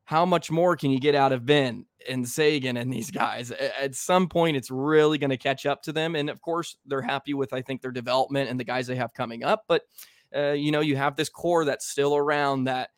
how 0.09 0.25
much 0.25 0.49
more 0.49 0.75
can 0.75 0.89
you 0.89 0.99
get 0.99 1.13
out 1.13 1.31
of 1.31 1.45
Benn 1.45 1.85
and 2.09 2.27
Seguin 2.27 2.77
and 2.77 2.91
these 2.91 3.11
guys? 3.11 3.51
At 3.51 3.93
some 3.93 4.27
point, 4.27 4.57
it's 4.57 4.71
really 4.71 5.19
going 5.19 5.29
to 5.29 5.37
catch 5.37 5.67
up 5.67 5.83
to 5.83 5.93
them. 5.93 6.15
And 6.15 6.31
of 6.31 6.41
course, 6.41 6.77
they're 6.83 7.03
happy 7.03 7.35
with, 7.35 7.53
I 7.53 7.61
think, 7.61 7.83
their 7.83 7.91
development 7.91 8.49
and 8.49 8.59
the 8.59 8.63
guys 8.63 8.87
they 8.87 8.95
have 8.95 9.13
coming 9.13 9.43
up. 9.43 9.65
But, 9.67 9.83
uh, 10.35 10.53
you 10.53 10.71
know, 10.71 10.79
you 10.79 10.95
have 10.95 11.15
this 11.15 11.29
core 11.29 11.63
that's 11.63 11.87
still 11.87 12.17
around 12.17 12.63
that, 12.63 12.89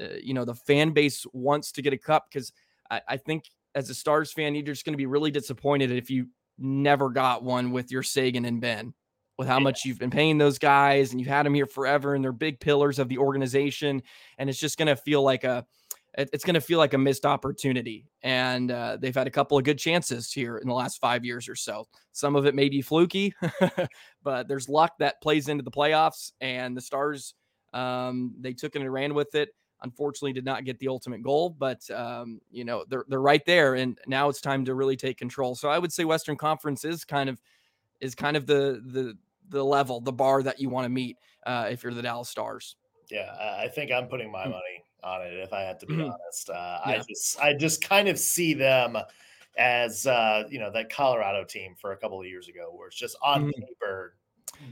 uh, 0.00 0.16
you 0.20 0.34
know, 0.34 0.44
the 0.44 0.56
fan 0.56 0.90
base 0.90 1.24
wants 1.32 1.70
to 1.70 1.82
get 1.82 1.92
a 1.92 1.98
cup 1.98 2.24
because 2.28 2.52
I, 2.90 3.00
I 3.10 3.16
think 3.16 3.44
as 3.76 3.88
a 3.88 3.94
Stars 3.94 4.32
fan, 4.32 4.56
you're 4.56 4.64
just 4.64 4.84
going 4.84 4.94
to 4.94 4.98
be 4.98 5.06
really 5.06 5.30
disappointed 5.30 5.92
if 5.92 6.10
you 6.10 6.26
never 6.58 7.10
got 7.10 7.44
one 7.44 7.70
with 7.70 7.92
your 7.92 8.02
Seguin 8.02 8.44
and 8.44 8.60
Benn. 8.60 8.92
with 9.38 9.48
how 9.48 9.60
much 9.60 9.84
you've 9.84 9.98
been 9.98 10.10
paying 10.10 10.38
those 10.38 10.58
guys 10.58 11.10
and 11.12 11.20
you've 11.20 11.28
had 11.28 11.44
them 11.44 11.54
here 11.54 11.66
forever 11.66 12.14
and 12.14 12.24
they're 12.24 12.32
big 12.32 12.58
pillars 12.58 12.98
of 12.98 13.08
the 13.08 13.18
organization 13.18 14.02
and 14.38 14.48
it's 14.48 14.58
just 14.58 14.78
going 14.78 14.88
to 14.88 14.96
feel 14.96 15.22
like 15.22 15.44
a 15.44 15.64
it, 16.16 16.30
it's 16.32 16.44
going 16.44 16.54
to 16.54 16.60
feel 16.60 16.78
like 16.78 16.94
a 16.94 16.98
missed 16.98 17.26
opportunity. 17.26 18.06
And 18.22 18.70
uh, 18.70 18.96
they've 19.00 19.14
had 19.14 19.26
a 19.26 19.30
couple 19.30 19.58
of 19.58 19.64
good 19.64 19.78
chances 19.78 20.32
here 20.32 20.58
in 20.58 20.68
the 20.68 20.74
last 20.74 21.00
five 21.00 21.24
years 21.24 21.48
or 21.48 21.54
so. 21.54 21.86
Some 22.12 22.36
of 22.36 22.46
it 22.46 22.54
may 22.54 22.68
be 22.68 22.82
fluky, 22.82 23.34
but 24.22 24.48
there's 24.48 24.68
luck 24.68 24.94
that 24.98 25.20
plays 25.20 25.48
into 25.48 25.62
the 25.62 25.70
playoffs. 25.70 26.32
And 26.40 26.76
the 26.76 26.80
Stars, 26.80 27.34
um, 27.74 28.34
they 28.40 28.54
took 28.54 28.74
it 28.74 28.82
and 28.82 28.92
ran 28.92 29.14
with 29.14 29.34
it. 29.34 29.50
Unfortunately, 29.82 30.32
did 30.32 30.46
not 30.46 30.64
get 30.64 30.78
the 30.78 30.88
ultimate 30.88 31.22
goal, 31.22 31.50
but 31.50 31.88
um, 31.90 32.40
you 32.50 32.64
know 32.64 32.86
they're 32.88 33.04
they're 33.08 33.20
right 33.20 33.44
there, 33.44 33.74
and 33.74 33.98
now 34.06 34.30
it's 34.30 34.40
time 34.40 34.64
to 34.64 34.74
really 34.74 34.96
take 34.96 35.18
control. 35.18 35.54
So 35.54 35.68
I 35.68 35.78
would 35.78 35.92
say 35.92 36.06
Western 36.06 36.36
Conference 36.36 36.82
is 36.82 37.04
kind 37.04 37.28
of 37.28 37.38
is 38.00 38.14
kind 38.14 38.38
of 38.38 38.46
the 38.46 38.82
the 38.86 39.18
the 39.50 39.62
level, 39.62 40.00
the 40.00 40.14
bar 40.14 40.42
that 40.42 40.58
you 40.58 40.70
want 40.70 40.86
to 40.86 40.88
meet 40.88 41.18
uh, 41.44 41.68
if 41.70 41.84
you're 41.84 41.92
the 41.92 42.00
Dallas 42.00 42.30
Stars. 42.30 42.76
Yeah, 43.10 43.36
I 43.38 43.68
think 43.68 43.92
I'm 43.92 44.08
putting 44.08 44.32
my 44.32 44.46
mm. 44.46 44.52
money 44.52 44.85
on 45.06 45.22
it. 45.22 45.34
If 45.34 45.52
I 45.52 45.62
had 45.62 45.80
to 45.80 45.86
be 45.86 45.94
mm-hmm. 45.94 46.10
honest, 46.10 46.50
uh, 46.50 46.80
yeah. 46.86 46.92
I 46.92 47.02
just 47.08 47.40
I 47.40 47.54
just 47.54 47.82
kind 47.82 48.08
of 48.08 48.18
see 48.18 48.54
them 48.54 48.98
as 49.56 50.06
uh, 50.06 50.44
you 50.50 50.58
know 50.58 50.70
that 50.72 50.90
Colorado 50.90 51.44
team 51.44 51.74
for 51.80 51.92
a 51.92 51.96
couple 51.96 52.20
of 52.20 52.26
years 52.26 52.48
ago, 52.48 52.70
where 52.74 52.88
it's 52.88 52.96
just 52.96 53.16
on 53.22 53.46
mm-hmm. 53.46 53.60
paper. 53.60 54.16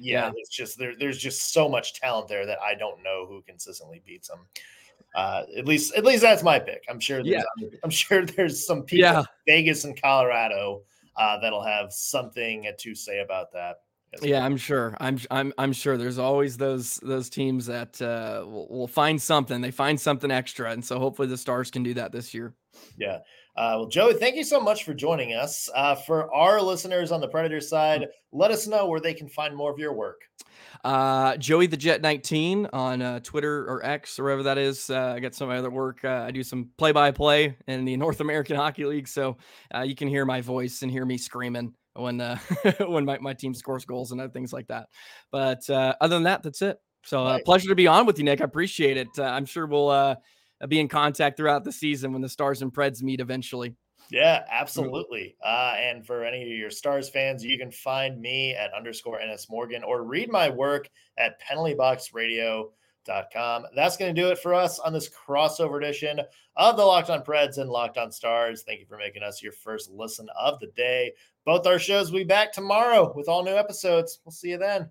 Yeah, 0.01 0.27
yeah, 0.27 0.33
it's 0.37 0.51
just 0.51 0.79
there. 0.79 0.95
There's 0.99 1.19
just 1.19 1.53
so 1.53 1.69
much 1.69 1.95
talent 2.01 2.29
there 2.29 2.47
that 2.47 2.59
I 2.61 2.75
don't 2.75 3.03
know 3.03 3.27
who 3.29 3.43
consistently 3.43 4.03
beats 4.05 4.29
them. 4.29 4.41
Uh, 5.15 5.45
at 5.57 5.67
least, 5.67 5.95
at 5.95 6.05
least 6.05 6.23
that's 6.23 6.43
my 6.43 6.59
pick. 6.59 6.85
I'm 6.89 6.99
sure. 6.99 7.23
There's, 7.23 7.45
yeah. 7.59 7.69
I'm 7.85 7.91
sure 7.91 8.25
there's 8.27 8.67
some 8.67 8.83
people, 8.83 9.05
yeah. 9.05 9.23
Vegas 9.47 9.85
and 9.85 10.01
Colorado, 10.01 10.83
uh, 11.17 11.39
that'll 11.41 11.63
have 11.63 11.93
something 11.93 12.71
to 12.79 12.95
say 12.95 13.21
about 13.21 13.53
that. 13.53 13.83
Yeah, 14.23 14.45
I'm 14.45 14.57
sure. 14.57 14.97
I'm 15.01 15.19
I'm 15.31 15.53
I'm 15.59 15.73
sure. 15.73 15.97
There's 15.97 16.19
always 16.19 16.57
those 16.57 16.97
those 17.03 17.29
teams 17.31 17.67
that 17.67 18.01
uh, 18.01 18.45
will, 18.47 18.69
will 18.69 18.89
find 18.89 19.21
something. 19.21 19.61
They 19.61 19.71
find 19.71 20.01
something 20.01 20.31
extra, 20.31 20.71
and 20.71 20.85
so 20.85 20.99
hopefully 20.99 21.29
the 21.29 21.37
Stars 21.37 21.71
can 21.71 21.83
do 21.83 21.95
that 21.95 22.13
this 22.13 22.35
year. 22.35 22.55
Yeah. 22.99 23.19
Uh, 23.57 23.79
well, 23.79 23.87
Joey, 23.87 24.15
thank 24.15 24.35
you 24.35 24.43
so 24.43 24.61
much 24.61 24.85
for 24.85 24.95
joining 24.95 25.33
us. 25.33 25.69
Uh, 25.75 25.95
for 25.95 26.33
our 26.35 26.61
listeners 26.61 27.13
on 27.13 27.21
the 27.21 27.29
Predator 27.29 27.61
side, 27.61 28.09
let 28.33 28.51
us 28.51 28.67
know 28.67 28.87
where 28.89 28.99
they 28.99 29.15
can 29.15 29.29
find 29.29 29.55
more 29.55 29.71
of 29.71 29.79
your 29.79 29.93
work. 29.93 30.23
Uh, 30.83 31.37
Joey 31.37 31.67
the 31.67 31.77
Jet 31.77 32.03
19 32.03 32.69
on 32.73 33.01
uh, 33.01 33.21
Twitter 33.21 33.65
or 33.65 33.85
X 33.85 34.19
or 34.19 34.25
wherever 34.25 34.43
that 34.45 34.59
is. 34.59 34.91
Uh, 34.91 35.15
I 35.17 35.21
got 35.21 35.35
some 35.35 35.49
of 35.49 35.55
my 35.55 35.59
other 35.59 35.71
work. 35.71 36.05
Uh, 36.05 36.25
I 36.27 36.31
do 36.31 36.43
some 36.43 36.71
play 36.77 36.93
by 36.93 37.11
play 37.13 37.57
in 37.69 37.85
the 37.85 37.97
North 37.99 38.21
American 38.21 38.57
Hockey 38.57 38.85
League. 38.85 39.09
So 39.09 39.37
uh, 39.75 39.83
you 39.83 39.95
can 39.95 40.09
hear 40.09 40.25
my 40.25 40.41
voice 40.41 40.83
and 40.83 40.91
hear 40.91 41.07
me 41.07 41.17
screaming 41.17 41.75
when 41.95 42.21
uh, 42.21 42.39
when 42.87 43.05
my, 43.05 43.19
my 43.19 43.33
team 43.33 43.55
scores 43.55 43.85
goals 43.85 44.13
and 44.13 44.21
other 44.21 44.33
things 44.33 44.53
like 44.53 44.67
that. 44.69 44.89
But 45.31 45.69
uh, 45.71 45.95
other 46.01 46.17
than 46.17 46.25
that, 46.25 46.43
that's 46.43 46.63
it. 46.63 46.79
So 47.05 47.25
uh, 47.25 47.39
pleasure 47.45 47.69
to 47.69 47.75
be 47.75 47.87
on 47.87 48.07
with 48.07 48.17
you, 48.19 48.25
Nick. 48.25 48.41
I 48.41 48.45
appreciate 48.45 48.97
it. 48.97 49.09
Uh, 49.19 49.25
I'm 49.25 49.45
sure 49.45 49.67
we'll 49.67 49.91
uh, 49.91 50.17
be 50.69 50.81
in 50.81 50.89
contact 50.89 51.37
throughout 51.37 51.65
the 51.65 51.73
season 51.73 52.13
when 52.13 52.23
the 52.23 52.29
Stars 52.29 52.63
and 52.63 52.73
Preds 52.73 53.03
meet 53.03 53.21
eventually. 53.21 53.75
Yeah, 54.11 54.45
absolutely. 54.51 55.37
Uh, 55.45 55.75
and 55.79 56.07
for 56.07 56.25
any 56.25 56.43
of 56.43 56.49
your 56.49 56.71
Stars 56.71 57.09
fans, 57.09 57.45
you 57.45 57.59
can 57.59 57.71
find 57.71 58.21
me 58.21 58.55
at 58.55 58.75
underscore 58.75 59.21
NS 59.25 59.49
Morgan 59.49 59.83
or 59.83 60.05
read 60.05 60.31
my 60.31 60.51
work 60.51 60.91
at 61.19 61.41
penaltyboxradio.com. 61.43 63.67
That's 63.75 63.97
going 63.97 64.15
to 64.15 64.21
do 64.21 64.29
it 64.29 64.39
for 64.39 64.55
us 64.55 64.79
on 64.79 64.93
this 64.93 65.09
crossover 65.09 65.79
edition 65.79 66.21
of 66.57 66.77
the 66.77 66.85
Locked 66.85 67.11
On 67.11 67.23
Preds 67.23 67.59
and 67.59 67.71
Locked 67.71 67.99
On 67.99 68.13
Stars. 68.13 68.63
Thank 68.63 68.81
you 68.81 68.87
for 68.87 68.99
making 68.99 69.23
us 69.23 69.43
your 69.43 69.53
first 69.53 69.91
listen 69.91 70.29
of 70.39 70.61
the 70.61 70.69
day. 70.69 71.13
Both 71.45 71.67
our 71.67 71.79
shows 71.79 72.11
will 72.11 72.21
be 72.21 72.25
back 72.25 72.53
tomorrow 72.53 73.13
with 73.15 73.29
all 73.29 73.45
new 73.45 73.57
episodes. 73.57 74.21
We'll 74.25 74.33
see 74.33 74.51
you 74.51 74.59
then. 74.59 74.91